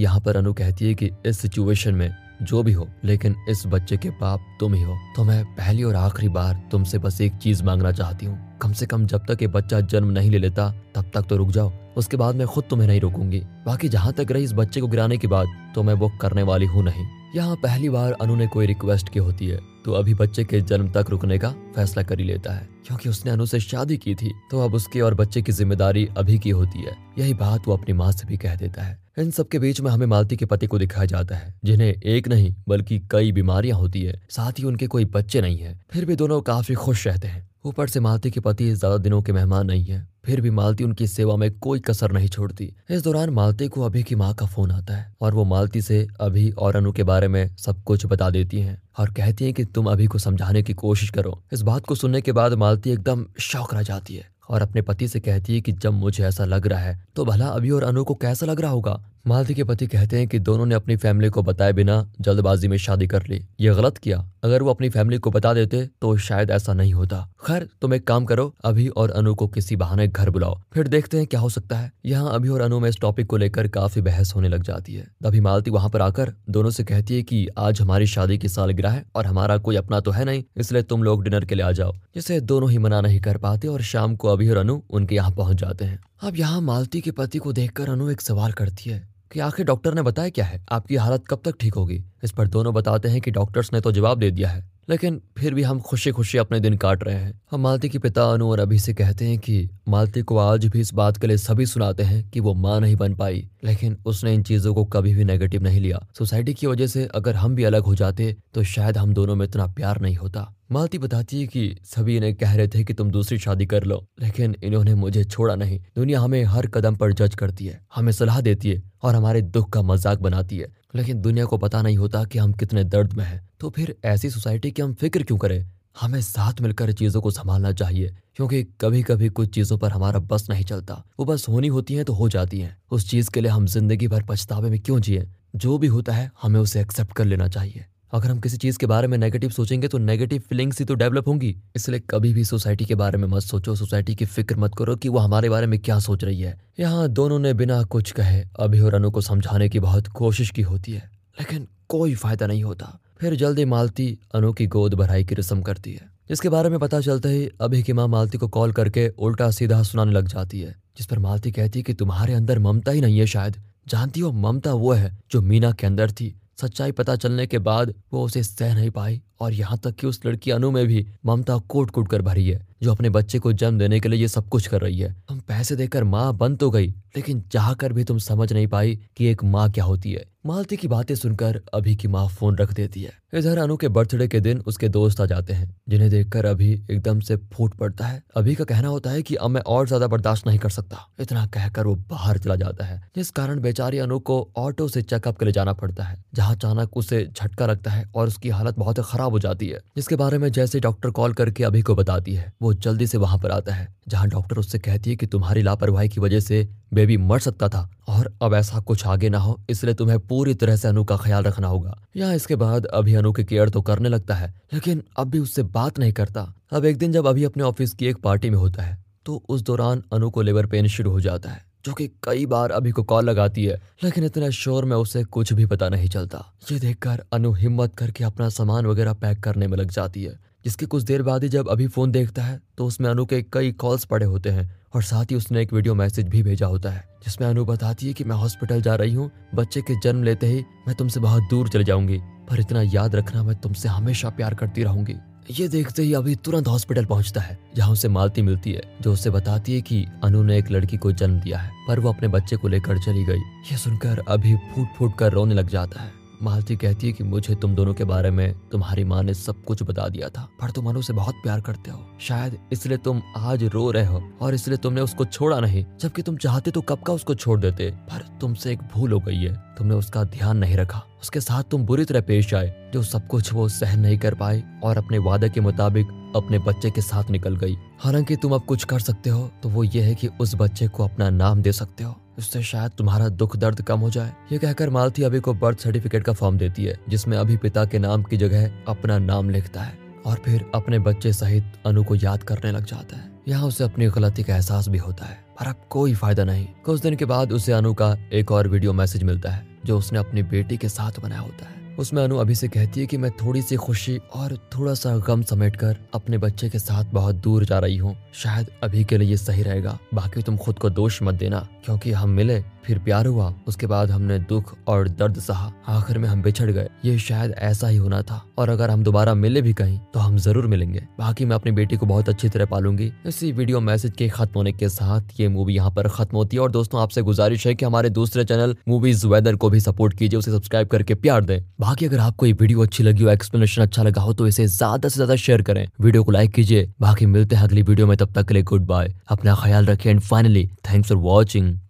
यहाँ 0.00 0.20
पर 0.20 0.36
अनु 0.36 0.54
कहती 0.54 0.88
है 0.88 0.94
कि 0.94 1.10
इस 1.26 1.38
सिचुएशन 1.38 1.94
में 1.94 2.10
जो 2.42 2.62
भी 2.62 2.72
हो, 2.72 2.88
लेकिन 3.04 3.36
इस 3.48 3.62
बच्चे 3.66 3.96
के 3.96 4.10
बाप 4.10 4.56
तुम 4.60 4.74
ही 4.74 4.82
हो। 4.82 4.96
तो 5.16 5.24
मैं 5.24 5.44
पहली 5.46 5.82
और 5.82 5.94
आखिरी 5.96 6.28
बार 6.28 6.62
तुमसे 6.72 6.98
बस 6.98 7.20
एक 7.20 7.36
चीज़ 7.36 7.62
मांगना 7.64 7.92
चाहती 7.92 8.26
हूँ। 8.26 8.38
कम 8.62 8.72
से 8.72 8.86
कम 8.86 9.06
जब 9.06 9.24
तक 9.28 9.42
ये 9.42 9.48
बच्चा 9.48 9.80
जन्म 9.82 10.10
नहीं 10.10 10.30
ले 10.30 10.38
लेता, 10.38 10.70
तब 10.94 11.10
तक 11.14 11.26
तो 11.28 11.36
रुक 11.36 11.50
जाओ। 11.50 11.72
उसके 11.96 12.16
बाद 12.16 12.34
मैं 12.34 12.46
खुद 12.46 12.64
तुम्हें 12.70 12.86
नहीं 12.88 13.00
रोकूँगी। 13.00 13.40
बाकी 13.66 13.88
जहाँ 13.88 14.12
तक 14.12 14.30
रही 14.30 14.44
इस 14.44 14.52
बच्चे 14.52 14.80
को 14.80 14.86
गिराने 14.86 15.16
की 15.16 15.26
बात 15.26 15.72
तो 15.74 15.82
मैं 15.82 15.94
वो 15.94 16.10
करने 16.20 16.42
वाली 16.42 16.66
हूँ 16.66 16.84
नहीं। 16.84 17.06
यहाँ 17.36 17.56
पहली 17.56 17.88
बार 17.88 18.12
अनु 18.12 18.36
ने 18.36 18.46
कोई 18.46 18.66
रिक्वेस्ट 18.66 19.08
की 19.08 19.18
होती 19.18 19.46
है 19.46 19.58
तो 19.84 19.92
अभी 19.92 20.14
बच्चे 20.14 20.44
के 20.44 20.60
जन्म 20.60 20.90
तक 20.92 21.10
रुकने 21.10 21.38
का 21.38 21.50
फैसला 21.76 22.02
कर 22.02 22.18
ही 22.18 22.24
लेता 22.24 22.52
है। 22.52 22.68
क्योंकि 22.86 23.08
उसने 23.08 23.32
अनु 23.32 23.46
से 23.46 23.60
शादी 23.60 23.96
की 23.96 24.14
थी 24.14 24.32
तो 24.50 24.64
अब 24.64 24.74
उसके 24.74 25.00
और 25.00 25.14
बच्चे 25.14 25.42
की 25.42 25.52
ज़िम्मेदारी 25.52 26.08
अभी 26.18 26.38
की 26.38 26.50
होती 26.50 26.82
है। 26.82 26.96
यही 27.18 27.34
बात 27.34 27.68
वो 27.68 27.76
अपनी 27.76 27.94
माँ 27.94 28.10
से 28.12 28.26
भी 28.26 28.36
कह 28.36 28.54
देता 28.54 28.82
है। 28.82 28.98
इन 29.16 29.30
सबके 29.30 29.58
बीच 29.58 29.80
में 29.80 29.90
हमें 29.90 30.06
मालती 30.06 30.36
के 30.36 30.44
पति 30.44 30.66
को 30.66 30.78
दिखाया 30.78 31.06
जाता 31.06 31.36
है, 31.36 31.54
जिन्हें 31.64 31.94
एक 31.94 32.28
नहीं, 32.28 32.54
बल्कि 32.68 32.98
कई 33.10 33.32
बीमारियाँ 33.32 33.78
होती 33.78 34.02
है। 34.02 34.20
साथ 34.30 34.52
ही 34.52 34.64
उनके 34.64 34.86
कोई 34.86 35.04
बच्चे 35.04 35.40
नहीं 35.40 35.58
है। 35.58 35.80
फिर 35.92 36.04
भी 36.04 36.16
दोनों 36.16 36.40
काफ़ी 36.40 36.74
खुश 36.74 37.06
रहते 37.06 37.28
हैं। 37.28 37.48
ऊपर 37.64 37.88
से 37.88 38.00
मालती 38.00 38.30
के 38.30 38.40
पति 38.40 38.70
ज़्यादा 38.72 38.96
दिनों 38.96 39.22
के 39.22 39.32
मेहमान 39.32 39.66
नहीं 39.66 39.84
है। 39.84 40.08
फिर 40.24 40.40
भी 40.40 40.50
मालती 40.50 40.84
उनकी 40.84 41.06
सेवा 41.06 41.36
में 41.36 41.58
कोई 41.58 41.80
कसर 41.80 42.12
नहीं 42.12 42.28
छोड़ती। 42.28 42.74
इस 42.90 43.02
दौरान 43.02 43.30
मालती 43.30 43.68
को 43.68 43.82
अभी 43.82 44.02
की 44.02 44.14
माँ 44.14 44.34
का 44.34 44.46
फ़ोन 44.46 44.70
आता 44.70 44.96
है, 44.96 45.14
और 45.20 45.34
वो 45.34 45.44
मालती 45.44 45.82
से 45.82 46.08
अभी 46.20 46.50
और 46.50 46.76
अनु 46.76 46.92
के 46.92 47.02
बारे 47.02 47.28
में 47.28 47.56
सब 47.56 47.82
कुछ 47.82 48.06
बता 48.06 48.30
देती 48.30 48.60
हैं, 48.60 48.82
और 48.98 49.10
कहती 49.10 49.44
हैं 49.44 49.54
कि 49.54 49.64
तुम 49.64 49.86
अभी 49.86 50.06
को 50.06 50.18
समझाने 50.18 50.62
की 50.62 50.72
कोशिश 50.72 51.10
करो। 51.10 51.42
इस 51.52 51.62
बात 51.62 51.86
को 51.86 51.94
सुनने 51.94 52.20
के 52.20 52.32
बाद 52.32 52.52
मालती 52.52 52.90
एकदम 52.90 53.26
शौक 53.40 53.74
रह 53.74 53.82
जाती 53.82 54.14
है। 54.14 54.28
और 54.50 54.62
अपने 54.62 54.82
पति 54.82 55.08
से 55.08 55.20
कहती 55.20 55.54
है 55.54 55.60
कि 55.60 55.72
जब 55.72 55.92
मुझे 55.92 56.24
ऐसा 56.24 56.44
लग 56.44 56.66
रहा 56.66 56.80
है 56.80 56.98
तो 57.16 57.24
भला 57.24 57.46
अभी 57.46 57.70
और 57.70 57.82
अनु 57.82 58.04
को 58.04 58.14
कैसा 58.14 58.46
लग 58.46 58.60
रहा 58.60 58.70
होगा? 58.70 59.00
मालती 59.26 59.54
के 59.54 59.64
पति 59.64 59.86
कहते 59.86 60.18
हैं 60.18 60.28
कि 60.28 60.38
दोनों 60.38 60.66
ने 60.66 60.74
अपनी 60.74 60.96
फैमिली 60.96 61.28
को 61.28 61.42
बताए 61.42 61.72
बिना 61.72 62.04
जल्दबाजी 62.20 62.68
में 62.68 62.76
शादी 62.76 63.06
कर 63.06 63.26
ली। 63.26 63.40
ये 63.60 63.74
गलत 63.74 63.98
किया। 63.98 64.18
अगर 64.44 64.62
वो 64.62 64.70
अपनी 64.70 64.88
फैमिली 64.88 65.18
को 65.18 65.30
बता 65.30 65.52
देते 65.54 65.84
तो 66.00 66.16
शायद 66.18 66.50
ऐसा 66.50 66.72
नहीं 66.74 66.92
होता। 66.92 67.18
खैर, 67.46 67.68
तुम 67.80 67.94
एक 67.94 68.06
काम 68.06 68.24
करो, 68.24 68.54
अभी 68.64 68.88
और 68.88 69.10
अनु 69.10 69.34
को 69.34 69.48
किसी 69.48 69.76
बहाने 69.76 70.06
घर 70.08 70.30
बुलाओ। 70.30 70.60
फिर 70.74 70.88
देखते 70.88 71.18
हैं 71.18 71.26
क्या 71.26 71.40
हो 71.40 71.48
सकता 71.48 71.78
है। 71.78 71.92
यहाँ 72.04 72.34
अभी 72.34 72.48
और 72.48 72.60
अनु 72.60 72.78
में 72.80 72.88
इस 72.88 73.00
टॉपिक 73.00 73.26
को 73.26 73.36
लेकर 73.36 73.68
काफ़ी 73.68 74.02
बहस 74.02 74.34
होने 74.36 74.48
लग 74.48 74.62
जाती 74.62 74.94
है। 74.94 75.06
तभी 75.24 75.40
मालती 75.40 75.70
वहाँ 75.70 75.90
पर 75.90 76.02
आकर 76.02 76.32
दोनों 76.50 76.70
से 76.70 76.84
कहती 76.84 77.16
है 77.16 77.22
की 77.22 77.46
आज 77.58 77.80
हमारी 77.80 78.06
शादी 78.06 78.38
की 78.38 78.48
सालगिरह 78.48 78.90
है 78.90 79.04
और 79.14 79.26
हमारा 79.26 79.56
कोई 79.58 79.76
अपना 79.76 80.00
तो 80.00 80.10
है 80.10 80.24
नहीं, 80.24 80.44
इसलिए 80.56 80.82
तुम 80.82 81.02
लोग 81.02 81.24
डिनर 81.24 81.44
के 81.44 81.54
लिए 81.54 81.64
आ 81.64 81.72
जाओ। 81.72 81.94
जिसे 82.14 82.40
दोनों 82.40 82.70
ही 82.70 82.78
मना 82.78 83.00
नहीं 83.00 83.20
कर 83.20 83.36
पाते 83.36 83.68
और 83.68 83.82
शाम 83.82 84.16
को 84.16 84.28
अभी 84.28 84.50
और 84.50 84.56
अनु 84.56 84.80
उनके 84.90 85.14
यहाँ 85.14 85.30
पहुँच 85.30 85.56
जाते 85.56 85.84
हैं। 85.84 86.00
अब 86.22 86.36
यहाँ 86.36 86.60
मालती 86.60 87.00
के 87.00 87.10
पति 87.10 87.38
को 87.38 87.52
देखकर 87.52 87.88
अनु 87.88 88.10
एक 88.10 88.20
सवाल 88.20 88.52
करती 88.52 88.90
है। 88.90 89.09
कि 89.32 89.40
आखिर 89.40 89.66
डॉक्टर 89.66 89.94
ने 89.94 90.02
बताया 90.02 90.28
क्या 90.28 90.44
है? 90.44 90.64
आपकी 90.70 90.96
हालत 90.96 91.24
कब 91.26 91.40
तक 91.44 91.56
ठीक 91.60 91.74
होगी? 91.74 92.02
इस 92.24 92.32
पर 92.32 92.48
दोनों 92.48 92.74
बताते 92.74 93.08
हैं 93.08 93.20
कि 93.20 93.30
डॉक्टर्स 93.30 93.72
ने 93.72 93.80
तो 93.80 93.92
जवाब 93.92 94.18
दे 94.18 94.30
दिया 94.30 94.48
है, 94.48 94.68
लेकिन 94.88 95.20
फिर 95.38 95.54
भी 95.54 95.62
हम 95.62 95.80
खुशी 95.80 96.10
खुशी 96.10 96.38
अपने 96.38 96.60
दिन 96.60 96.76
काट 96.76 97.04
रहे 97.04 97.14
हैं। 97.14 97.40
हम 97.50 97.60
मालती 97.60 97.88
के 97.88 97.98
पिता 97.98 98.24
अनु 98.24 98.46
और 98.46 98.60
अभी 98.60 98.78
से 98.78 98.94
कहते 98.94 99.24
हैं 99.24 99.38
कि 99.38 99.68
मालती 99.88 100.22
को 100.22 100.36
आज 100.38 100.66
भी 100.66 100.80
इस 100.80 100.92
बात 100.94 101.16
के 101.16 101.26
लिए 101.26 101.36
सभी 101.38 101.66
सुनाते 101.66 102.02
हैं 102.02 102.28
कि 102.30 102.40
वो 102.40 102.54
माँ 102.56 102.80
नहीं 102.80 102.96
बन 102.96 103.14
पाई, 103.14 103.48
लेकिन 103.64 103.96
उसने 104.06 104.34
इन 104.34 104.42
चीज़ों 104.42 104.74
को 104.74 104.84
कभी 104.86 105.14
भी 105.14 105.24
नेगेटिव 105.24 105.62
नहीं 105.62 105.80
लिया। 105.80 106.06
सोसाइटी 106.18 106.54
की 106.54 106.66
वजह 106.66 106.86
से 106.86 107.08
अगर 107.14 107.36
हम 107.36 107.54
भी 107.54 107.64
अलग 107.64 107.82
हो 107.82 107.94
जाते 107.94 108.36
तो 108.54 108.62
शायद 108.64 108.98
हम 108.98 109.14
दोनों 109.14 109.36
में 109.36 109.46
इतना 109.46 109.66
प्यार 109.68 110.00
नहीं 110.00 110.16
होता। 110.16 110.52
मालती 110.70 110.98
बताती 110.98 111.40
है 111.40 111.46
कि 111.46 111.76
सभी 111.84 112.16
इन्हें 112.16 112.34
कह 112.34 112.54
रहे 112.54 112.68
थे 112.68 112.82
कि 112.84 112.94
तुम 112.94 113.10
दूसरी 113.10 113.38
शादी 113.38 113.66
कर 113.66 113.84
लो, 113.84 114.04
लेकिन 114.20 114.54
इन्होंने 114.64 114.94
मुझे 114.94 115.24
छोड़ा 115.24 115.54
नहीं। 115.54 115.78
दुनिया 115.96 116.20
हमें 116.20 116.44
हर 116.44 116.66
कदम 116.66 116.96
पर 116.96 117.12
जज 117.12 117.34
करती 117.34 117.66
है, 117.66 117.80
हमें 117.94 118.12
सलाह 118.12 118.40
देती 118.40 118.70
है 118.70 118.82
और 119.02 119.14
हमारे 119.14 119.42
दुख 119.42 119.70
का 119.70 119.82
मज़ाक 119.82 120.18
बनाती 120.18 120.58
है। 120.58 120.68
लेकिन 120.94 121.20
दुनिया 121.20 121.44
को 121.44 121.58
पता 121.58 121.82
नहीं 121.82 121.96
होता 121.96 122.24
कि 122.24 122.38
हम 122.38 122.52
कितने 122.52 122.84
दर्द 122.84 123.12
में 123.12 123.24
हैं। 123.24 123.48
तो 123.60 123.70
फिर 123.70 123.94
ऐसी 124.04 124.30
सोसाइटी 124.30 124.70
की 124.70 124.82
हम 124.82 124.94
फ़िक्र 124.94 125.22
क्यों 125.22 125.38
करें? 125.38 125.70
हमें 126.00 126.20
साथ 126.20 126.60
मिलकर 126.60 126.92
चीज़ों 126.92 127.20
को 127.20 127.30
संभालना 127.30 127.72
चाहिए, 127.72 128.14
क्योंकि 128.36 128.62
कभी 128.80 129.02
कभी 129.02 129.28
कुछ 129.28 129.54
चीज़ों 129.54 129.78
पर 129.78 129.90
हमारा 129.90 130.20
बस 130.20 130.46
नहीं 130.50 130.64
चलता। 130.64 131.02
वो 131.18 131.24
बस 131.26 131.48
होनी 131.48 131.68
होती 131.68 131.94
हैं 131.94 132.04
तो 132.04 132.12
हो 132.12 132.28
जाती 132.28 132.60
हैं। 132.60 132.76
उस 132.90 133.10
चीज़ 133.10 133.30
के 133.30 133.40
लिए 133.40 133.50
हम 133.50 133.66
ज़िंदगी 133.66 134.08
भर 134.08 134.22
पछतावे 134.22 134.70
में 134.70 134.80
क्यों 134.80 135.00
जिए? 135.00 135.28
जो 135.56 135.78
भी 135.78 135.86
होता 135.86 136.12
है, 136.12 136.30
हमें 136.42 136.60
उसे 136.60 136.80
एक्सेप्ट 136.80 137.12
कर 137.12 137.24
लेना 137.24 137.48
चाहिए। 137.48 137.84
अगर 138.12 138.30
हम 138.30 138.38
किसी 138.40 138.56
चीज़ 138.56 138.78
के 138.78 138.86
बारे 138.86 139.08
में 139.08 139.16
नेगेटिव 139.18 139.50
सोचेंगे 139.50 139.88
तो 139.88 139.98
नेगेटिव 139.98 140.42
फीलिंग्स 140.48 140.78
ही 140.78 140.84
तो 140.84 140.94
डेवलप 140.94 141.28
होंगी। 141.28 141.54
इसलिए 141.76 142.00
कभी 142.10 142.32
भी 142.34 142.44
सोसाइटी 142.44 142.84
के 142.84 142.94
बारे 142.94 143.18
में 143.18 143.26
मत 143.28 143.42
सोचो 143.42 143.74
सोसाइटी 143.76 144.14
की 144.14 144.24
फ़िक्र 144.26 144.56
मत 144.56 144.74
करो 144.78 144.96
कि 144.96 145.08
वो 145.08 145.18
हमारे 145.18 145.48
बारे 145.48 145.66
में 145.66 145.78
क्या 145.80 145.98
सोच 145.98 146.24
रही 146.24 146.40
है। 146.40 146.58
यहाँ 146.80 147.08
दोनों 147.10 147.38
ने 147.38 147.52
बिना 147.54 147.82
कुछ 147.84 148.10
कहे, 148.10 148.42
अभी 148.58 148.80
और 148.80 148.94
अनु 148.94 149.10
को 149.10 149.20
समझाने 149.20 149.68
की 149.68 149.80
बहुत 149.80 150.08
कोशिश 150.08 150.50
की 150.50 150.62
होती 150.62 150.92
है, 150.92 151.10
लेकिन 151.40 151.66
कोई 151.88 152.14
फ़ायदा 152.14 152.46
नहीं 152.46 152.62
होता। 152.64 152.98
फिर 153.20 153.34
जल्दी 153.36 153.64
मालती 153.66 154.16
अनु 154.34 154.52
की 154.52 154.66
गोद 154.68 154.94
भराई 154.94 155.24
की 155.24 155.34
रस्म 155.34 155.62
करती 155.62 155.92
है, 155.92 156.08
जिसके 156.28 156.48
बारे 156.48 156.68
में 156.68 156.78
पता 156.78 157.00
चलते 157.00 157.28
ही 157.28 157.48
अभी 157.60 157.82
की 157.82 157.92
माँ 157.92 158.08
मालती 158.08 158.38
को 158.38 158.48
कॉल 158.48 158.72
करके 158.72 159.08
उल्टा 159.10 159.50
सीधा 159.52 159.82
सुनाने 159.82 160.12
लग 160.12 160.28
जाती 160.28 160.60
है, 160.60 160.74
जिस 160.98 161.06
पर 161.06 161.18
मालती 161.18 161.52
कहती 161.52 161.78
है 161.78 161.82
कि 161.82 161.94
तुम्हारे 161.94 162.34
अंदर 162.34 162.58
ममता 162.58 162.92
ही 162.92 163.00
नहीं 163.00 163.18
है 163.18 163.26
शायद। 163.28 163.56
जानती 163.88 164.20
हो, 164.20 164.32
ममता 164.32 164.72
वो 164.74 164.92
है 164.92 165.16
जो 165.32 165.40
मीना 165.42 165.72
के 165.72 165.86
अंदर 165.86 166.10
थी 166.10 166.34
सच्चाई 166.60 166.92
पता 166.92 167.16
चलने 167.16 167.46
के 167.46 167.58
बाद 167.60 167.94
वो 168.12 168.24
उसे 168.24 168.42
सह 168.42 168.74
नहीं 168.74 168.90
पाई 168.90 169.20
और 169.40 169.52
यहाँ 169.52 169.78
तक 169.78 169.94
कि 169.94 170.06
उस 170.06 170.20
लड़की 170.26 170.50
अनु 170.50 170.70
में 170.70 170.86
भी 170.86 171.06
ममता 171.26 171.56
कोट 171.58 171.90
कोट 171.90 172.08
कर 172.08 172.22
भरी 172.22 172.48
है, 172.48 172.66
जो 172.82 172.92
अपने 172.92 173.10
बच्चे 173.10 173.38
को 173.38 173.52
जन्म 173.52 173.78
देने 173.78 174.00
के 174.00 174.08
लिए 174.08 174.20
ये 174.20 174.28
सब 174.28 174.48
कुछ 174.48 174.66
कर 174.66 174.80
रही 174.80 174.98
है। 174.98 175.14
तुम 175.28 175.38
पैसे 175.40 175.76
देकर 175.76 176.04
माँ 176.04 176.32
बन 176.34 176.56
तो 176.56 176.70
गई, 176.70 176.88
लेकिन 177.16 177.40
चाह 177.42 177.72
कर 177.74 177.92
भी 177.92 178.04
तुम 178.04 178.18
समझ 178.20 178.52
नहीं 178.52 178.66
पाई 178.66 178.98
कि 179.16 179.26
एक 179.26 179.44
माँ 179.44 179.70
क्या 179.70 179.84
होती 179.84 180.12
है। 180.12 180.24
मालती 180.44 180.76
की 180.76 180.88
बातें 180.88 181.14
सुनकर 181.14 181.60
अभी 181.74 181.94
की 181.96 182.08
माँ 182.08 182.26
फ़ोन 182.28 182.56
रख 182.56 182.72
देती 182.72 183.02
है। 183.02 183.12
इधर 183.34 183.58
अनु 183.58 183.76
के 183.76 183.88
बर्थडे 183.88 184.28
के 184.28 184.38
दिन 184.40 184.60
उसके 184.60 184.88
दोस्त 184.88 185.20
आ 185.20 185.24
जाते 185.26 185.52
हैं, 185.52 185.68
जिन्हें 185.88 186.08
देखकर 186.10 186.46
अभी 186.46 186.72
एकदम 186.90 187.20
से 187.20 187.36
फूट 187.52 187.74
पड़ता 187.74 188.06
है। 188.06 188.22
अभी 188.36 188.54
का 188.54 188.64
कहना 188.64 188.88
होता 188.88 189.10
है 189.10 189.22
कि 189.22 189.34
अब 189.34 189.50
मैं 189.50 189.60
और 189.60 189.86
ज़्यादा 189.86 190.06
बर्दाश्त 190.06 190.46
नहीं 190.46 190.58
कर 190.58 190.70
सकता। 190.70 191.06
इतना 191.20 191.44
कहकर 191.46 191.86
वो 191.86 191.94
बाहर 192.10 192.38
चला 192.38 192.56
जाता 192.56 192.84
है, 192.84 193.00
जिस 193.16 193.30
कारण 193.30 193.60
बेचारी 193.60 193.98
अनु 193.98 194.18
को 194.20 194.40
ऑटो 194.56 194.88
से 194.88 195.02
चेकअप 195.02 195.38
के 195.38 195.44
लिए 195.44 195.52
जाना 195.52 195.72
पड़ता 195.72 196.04
है, 196.04 196.22
जहाँ 196.34 196.54
अचानक 196.54 196.96
उसे 196.96 197.24
झटका 197.26 197.66
लगता 197.66 197.90
है 197.90 198.04
और 198.14 198.26
उसकी 198.26 198.48
हालत 198.48 198.78
बहुत 198.78 199.00
खराब 199.02 199.32
हो 199.32 199.38
जाती 199.38 199.68
है। 199.68 199.80
जिसके 199.96 200.16
बारे 200.16 200.38
में 200.38 200.50
जैसे 200.52 200.80
डॉक्टर 200.80 201.10
कॉल 201.10 201.32
करके 201.32 201.64
अभी 201.64 201.82
को 201.82 201.94
बताती 201.94 202.34
है, 202.34 202.52
वो 202.62 202.72
जल्दी 202.74 203.06
से 203.06 203.18
वहाँ 203.18 203.38
पर 203.38 203.50
आता 203.50 203.74
है। 203.74 203.88
जहाँ 204.10 204.28
डॉक्टर 204.28 204.58
उससे 204.58 204.78
कहती 204.78 205.10
है 205.10 205.16
कि 205.16 205.26
तुम्हारी 205.26 205.62
लापरवाही 205.62 206.08
की 206.08 206.20
वजह 206.20 206.40
से 206.40 206.66
बेबी 206.94 207.16
मर 207.18 207.38
सकता 207.40 207.68
था 207.68 207.88
और 208.08 208.32
अब 208.42 208.54
ऐसा 208.54 208.80
कुछ 208.80 209.06
आगे 209.06 209.28
ना 209.30 209.38
हो, 209.38 209.58
इसलिए 209.70 209.94
तुम्हें 209.94 210.18
पूरी 210.20 210.54
तरह 210.54 210.76
से 210.76 210.88
अनु 210.88 211.04
का 211.04 211.16
ख्याल 211.16 211.42
रखना 211.44 211.68
होगा। 211.68 211.96
यहाँ 212.16 212.34
इसके 212.34 212.56
बाद 212.56 212.86
अभी 212.86 213.14
अनु 213.14 213.32
की 213.32 213.44
केयर 213.44 213.68
तो 213.68 213.82
करने 213.82 214.08
लगता 214.08 214.34
है, 214.34 214.52
लेकिन 214.74 215.02
अब 215.18 215.30
भी 215.30 215.38
उससे 215.38 215.62
बात 215.70 215.98
नहीं 215.98 216.12
करता। 216.12 216.52
अब 216.72 216.84
एक 216.84 216.98
दिन 216.98 217.12
जब 217.12 217.26
अभी 217.26 217.44
अपने 217.44 217.62
ऑफ़िस 217.64 217.94
की 217.94 218.06
एक 218.06 218.16
पार्टी 218.20 218.50
में 218.50 218.58
होता 218.58 218.82
है 218.82 218.98
तो 219.26 219.42
उस 219.48 219.62
दौरान 219.62 220.02
अनु 220.12 220.30
को 220.30 220.42
लेबर 220.42 220.66
पेन 220.66 220.86
शुरू 220.88 221.10
हो 221.10 221.20
जाता 221.20 221.50
है, 221.50 221.64
जो 221.84 221.92
कि 221.92 222.06
कई 222.24 222.46
बार 222.46 222.70
अभी 222.72 222.90
को 222.90 223.02
कॉल 223.04 223.24
लगाती 223.24 223.64
है, 223.64 223.80
लेकिन 224.04 224.24
इतने 224.24 224.50
शोर 224.52 224.84
में 224.84 224.96
उसे 224.96 225.24
कुछ 225.26 225.52
भी 225.52 225.66
पता 225.66 225.88
नहीं 225.88 226.08
चलता। 226.08 226.44
ये 226.72 226.78
देखकर 226.80 227.24
अनु 227.32 227.52
हिम्मत 227.54 227.94
करके 227.94 228.24
अपना 228.24 228.48
सामान 228.50 228.86
वगैरह 228.86 229.12
पैक 229.14 229.42
करने 229.42 229.66
में 229.66 229.76
लग 229.78 229.90
जाती 229.90 230.22
है। 230.22 230.38
जिसके 230.64 230.86
कुछ 230.86 231.02
देर 231.02 231.22
बाद 231.22 231.42
ही 231.42 231.48
जब 231.48 231.68
अभी 231.68 231.86
फ़ोन 231.86 232.10
देखता 232.12 232.42
है 232.42 232.60
तो 232.78 232.86
उसमें 232.86 233.08
अनु 233.10 233.24
के 233.26 233.42
कई 233.52 233.72
कॉल्स 233.74 234.04
पड़े 234.04 234.26
होते 234.26 234.50
हैं 234.50 234.70
और 234.94 235.02
साथ 235.02 235.30
ही 235.30 235.36
उसने 235.36 235.62
एक 235.62 235.72
वीडियो 235.72 235.94
मैसेज 235.94 236.28
भी 236.28 236.42
भेजा 236.42 236.66
होता 236.66 236.90
है, 236.90 237.04
जिसमें 237.24 237.48
अनु 237.48 237.64
बताती 237.64 238.06
है 238.06 238.12
कि 238.12 238.24
मैं 238.24 238.36
हॉस्पिटल 238.36 238.82
जा 238.82 238.94
रही 238.94 239.14
हूँ, 239.14 239.30
बच्चे 239.54 239.80
के 239.80 239.98
जन्म 240.00 240.22
लेते 240.24 240.46
ही 240.46 240.64
मैं 240.86 240.94
तुमसे 240.96 241.20
बहुत 241.20 241.48
दूर 241.50 241.68
चले 241.68 241.84
जाऊँगी, 241.84 242.18
पर 242.50 242.60
इतना 242.60 242.82
याद 242.84 243.14
रखना 243.14 243.42
मैं 243.42 243.56
तुमसे 243.56 243.88
हमेशा 243.88 244.30
प्यार 244.30 244.54
करती 244.54 244.82
रहूँगी। 244.82 245.16
ये 245.50 245.66
देखते 245.68 246.02
ही 246.02 246.12
अभी 246.14 246.34
तुरंत 246.36 246.68
हॉस्पिटल 246.68 247.04
पहुँचता 247.06 247.40
है, 247.40 247.58
जहाँ 247.76 247.92
उसे 247.92 248.08
मालती 248.08 248.42
मिलती 248.42 248.72
है, 248.72 248.82
जो 249.02 249.12
उसे 249.12 249.30
बताती 249.30 249.74
है 249.74 249.80
कि 249.82 250.04
अनु 250.24 250.42
ने 250.42 250.58
एक 250.58 250.70
लड़की 250.70 250.96
को 250.96 251.12
जन्म 251.12 251.40
दिया 251.40 251.58
है, 251.58 251.70
पर 251.88 252.00
वो 252.00 252.12
अपने 252.12 252.28
बच्चे 252.28 252.56
को 252.56 252.68
लेकर 252.68 252.98
चली 252.98 253.24
गई। 253.24 253.40
ये 253.70 253.76
सुनकर 253.76 254.22
अभी 254.28 254.56
फूट 254.66 254.96
फूट 254.98 255.18
कर 255.18 255.32
रोने 255.32 255.54
लग 255.54 255.68
जाता 255.68 256.02
है। 256.02 256.19
मालती 256.42 256.76
कहती 256.76 257.06
है 257.06 257.12
कि 257.12 257.24
मुझे 257.24 257.54
तुम 257.54 257.74
दोनों 257.74 257.94
के 257.94 258.04
बारे 258.04 258.30
में 258.30 258.54
तुम्हारी 258.72 259.04
माँ 259.04 259.22
ने 259.22 259.34
सब 259.34 259.64
कुछ 259.64 259.82
बता 259.82 260.08
दिया 260.08 260.28
था, 260.28 260.48
पर 260.60 260.70
तुम 260.70 260.88
अनु 260.88 261.02
से 261.02 261.12
बहुत 261.12 261.34
प्यार 261.34 261.60
करते 261.60 261.90
हो। 261.90 261.98
शायद 262.20 262.58
इसलिए 262.72 262.98
तुम 262.98 263.22
आज 263.36 263.64
रो 263.64 263.90
रहे 263.90 264.06
हो, 264.06 264.22
और 264.42 264.54
इसलिए 264.54 264.76
तुमने 264.76 265.00
उसको 265.00 265.24
छोड़ा 265.24 265.58
नहीं, 265.60 265.84
जबकि 266.00 266.22
तुम 266.22 266.36
चाहते 266.36 266.70
तो 266.70 266.80
कब 266.80 267.02
का 267.02 267.12
उसको 267.12 267.34
छोड़ 267.34 267.58
देते, 267.60 267.90
पर 267.90 268.26
तुमसे 268.40 268.72
एक 268.72 268.82
भूल 268.94 269.12
हो 269.12 269.18
गई 269.18 269.36
है। 269.36 269.54
तुमने 269.78 269.94
उसका 269.94 270.24
ध्यान 270.24 270.56
नहीं 270.56 270.76
रखा। 270.76 271.02
उसके 271.22 271.40
साथ 271.40 271.62
तुम 271.62 271.84
बुरी 271.86 272.04
तरह 272.04 272.20
पेश 272.20 272.54
आए, 272.54 272.90
जो 272.94 273.02
सब 273.02 273.26
कुछ 273.26 273.52
वो 273.52 273.68
सहन 273.68 274.00
नहीं 274.00 274.18
कर 274.18 274.34
पाए, 274.34 274.62
और 274.84 274.98
अपने 274.98 275.18
वादे 275.18 275.48
के 275.48 275.60
मुताबिक 275.60 276.16
अपने 276.36 276.58
बच्चे 276.58 276.90
के 276.90 277.00
साथ 277.00 277.30
निकल 277.30 277.56
गई। 277.56 277.76
हालाँकि 278.00 278.36
तुम 278.36 278.52
अब 278.54 278.64
कुछ 278.64 278.84
कर 278.84 279.00
सकते 279.00 279.30
हो 279.30 279.50
तो 279.62 279.68
वो 279.68 279.84
ये 279.84 280.02
है 280.02 280.14
कि 280.14 280.28
उस 280.40 280.54
बच्चे 280.54 280.88
को 280.88 281.04
अपना 281.04 281.30
नाम 281.30 281.62
दे 281.62 281.72
सकते 281.72 282.04
हो। 282.04 282.16
उससे 282.40 282.62
शायद 282.62 282.92
तुम्हारा 282.98 283.28
दुख 283.30 283.56
दर्द 283.56 283.80
कम 283.82 284.00
हो 284.00 284.10
जाए। 284.10 284.32
ये 284.52 284.58
कहकर 284.58 284.90
मालती 284.90 285.22
अभी 285.22 285.40
को 285.40 285.54
बर्थ 285.54 285.80
सर्टिफिकेट 285.80 286.24
का 286.24 286.32
फॉर्म 286.32 286.58
देती 286.58 286.84
है, 286.84 286.98
जिसमें 287.08 287.36
अभी 287.38 287.56
पिता 287.56 287.84
के 287.84 287.98
नाम 287.98 288.22
की 288.22 288.36
जगह 288.36 288.70
अपना 288.88 289.18
नाम 289.20 289.50
लिखता 289.50 289.80
है 289.80 289.98
और 290.26 290.40
फिर 290.44 290.64
अपने 290.74 290.98
बच्चे 291.00 291.32
सहित 291.32 291.72
अनु 291.86 292.04
को 292.04 292.14
याद 292.16 292.42
करने 292.42 292.72
लग 292.72 292.84
जाता 292.84 293.16
है। 293.16 293.28
यहाँ 293.48 293.66
उसे 293.66 293.84
अपनी 293.84 294.06
गलती 294.08 294.42
का 294.42 294.54
एहसास 294.54 294.88
भी 294.88 294.98
होता 294.98 295.24
है, 295.24 295.38
पर 295.60 295.66
अब 295.66 295.86
कोई 295.90 296.14
फ़ायदा 296.14 296.44
नहीं। 296.44 296.66
कुछ 296.84 297.00
दिन 297.00 297.16
के 297.16 297.24
बाद 297.24 297.52
उसे 297.52 297.72
अनु 297.72 297.92
का 297.94 298.16
एक 298.32 298.52
और 298.52 298.68
वीडियो 298.68 298.92
मैसेज 298.92 299.22
मिलता 299.22 299.50
है, 299.50 299.66
जो 299.84 299.98
उसने 299.98 300.18
अपनी 300.18 300.42
बेटी 300.44 300.76
के 300.76 300.88
साथ 300.88 301.20
बनाया 301.20 301.40
होता 301.40 301.68
है। 301.68 301.79
उसमें 301.98 302.22
अनु 302.24 302.36
अभी 302.36 302.54
से 302.54 302.68
कहती 302.68 303.00
है 303.00 303.06
कि 303.06 303.16
मैं 303.16 303.30
थोड़ी 303.30 303.62
सी 303.62 303.76
खुशी 303.76 304.18
और 304.34 304.56
थोड़ा 304.56 304.94
सा 304.94 305.16
गम 305.16 305.42
समेटकर 305.42 305.96
अपने 306.14 306.38
बच्चे 306.38 306.68
के 306.70 306.78
साथ 306.78 307.04
बहुत 307.04 307.34
दूर 307.34 307.64
जा 307.64 307.78
रही 307.78 307.96
हूँ। 307.96 308.16
शायद 308.34 308.70
अभी 308.82 309.04
के 309.04 309.18
लिए 309.18 309.36
सही 309.36 309.62
रहेगा। 309.62 309.98
बाकी 310.14 310.42
तुम 310.42 310.56
खुद 310.56 310.78
को 310.78 310.90
दोष 310.90 311.22
मत 311.22 311.34
देना, 311.34 311.68
क्योंकि 311.84 312.12
हम 312.12 312.30
मिले 312.30 312.64
फिर 312.84 312.98
प्यार 312.98 313.26
हुआ। 313.26 313.52
उसके 313.68 313.86
बाद 313.86 314.10
हमने 314.10 314.38
दुख 314.40 314.74
और 314.88 315.08
दर्द 315.10 315.38
सहा। 315.40 315.70
आखिर 315.88 316.18
में 316.18 316.28
हम 316.28 316.42
बिछड़ 316.42 316.70
गए। 316.70 316.88
ये 317.04 317.18
शायद 317.18 317.54
ऐसा 317.60 317.88
ही 317.88 317.96
होना 317.96 318.20
था। 318.22 318.42
और 318.58 318.68
अगर 318.68 318.90
हम 318.90 319.02
दोबारा 319.04 319.34
मिले 319.34 319.62
भी 319.62 319.72
कहीं 319.72 319.98
तो 320.14 320.20
हम 320.20 320.36
ज़रूर 320.38 320.66
मिलेंगे। 320.66 321.02
बाकी 321.18 321.44
मैं 321.44 321.56
अपनी 321.56 321.72
बेटी 321.72 321.96
को 321.96 322.06
बहुत 322.06 322.28
अच्छी 322.28 322.48
तरह 322.48 322.66
पालूँगी। 322.66 323.10
इसी 323.26 323.50
वीडियो 323.52 323.80
मैसेज 323.80 324.12
के 324.18 324.28
खत्म 324.28 324.52
होने 324.56 324.72
के 324.72 324.88
साथ 324.88 325.40
ये 325.40 325.48
मूवी 325.48 325.74
यहाँ 325.74 325.90
पर 325.90 326.08
खत्म 326.08 326.36
होती 326.36 326.56
है। 326.56 326.62
और 326.62 326.70
दोस्तों, 326.70 327.00
आपसे 327.02 327.22
गुजारिश 327.22 327.66
है 327.66 327.74
की 327.74 327.84
हमारे 327.84 328.10
दूसरे 328.10 328.44
चैनल 328.44 328.76
मूवीज़ 328.88 329.26
वेदर 329.26 329.56
को 329.56 329.70
भी 329.70 329.80
सपोर्ट 329.80 330.16
कीजिए। 330.18 330.38
उसे 330.38 330.50
सब्सक्राइब 330.50 330.88
करके 330.88 331.14
प्यार 331.16 331.44
दें। 331.44 331.58
बाकी 331.80 332.06
अगर 332.06 332.18
आपको 332.20 332.46
ये 332.46 332.52
वीडियो 332.52 332.82
अच्छी 332.82 333.04
लगी 333.04 333.24
हो 333.24 333.30
एक्सप्लेनेशन 333.30 333.82
अच्छा 333.82 334.02
लगा 334.02 334.22
हो 334.22 334.32
तो 334.32 334.46
इसे 334.46 334.66
ज़्यादा 334.68 335.08
से 335.08 335.14
ज़्यादा 335.14 335.36
शेयर 335.38 335.62
करें। 335.62 335.86
वीडियो 336.00 336.24
को 336.24 336.32
लाइक 336.32 336.52
कीजिए। 336.52 336.90
बाकी 337.00 337.26
मिलते 337.26 337.56
हैं 337.56 337.62
अगली 337.62 337.82
वीडियो 337.82 338.06
में। 338.06 338.16
तब 338.16 338.32
तक 338.34 338.48
के 338.48 338.54
लिए 338.54 338.62
गुड 338.62 338.86
बाय 338.86 339.14
अपना 339.28 339.54
ख्याल 339.54 339.86
रखें। 339.86 340.10
And 340.10 340.20
finally 340.22 340.66
thanks 340.90 341.08
for 341.08 341.18
watching 341.18 341.76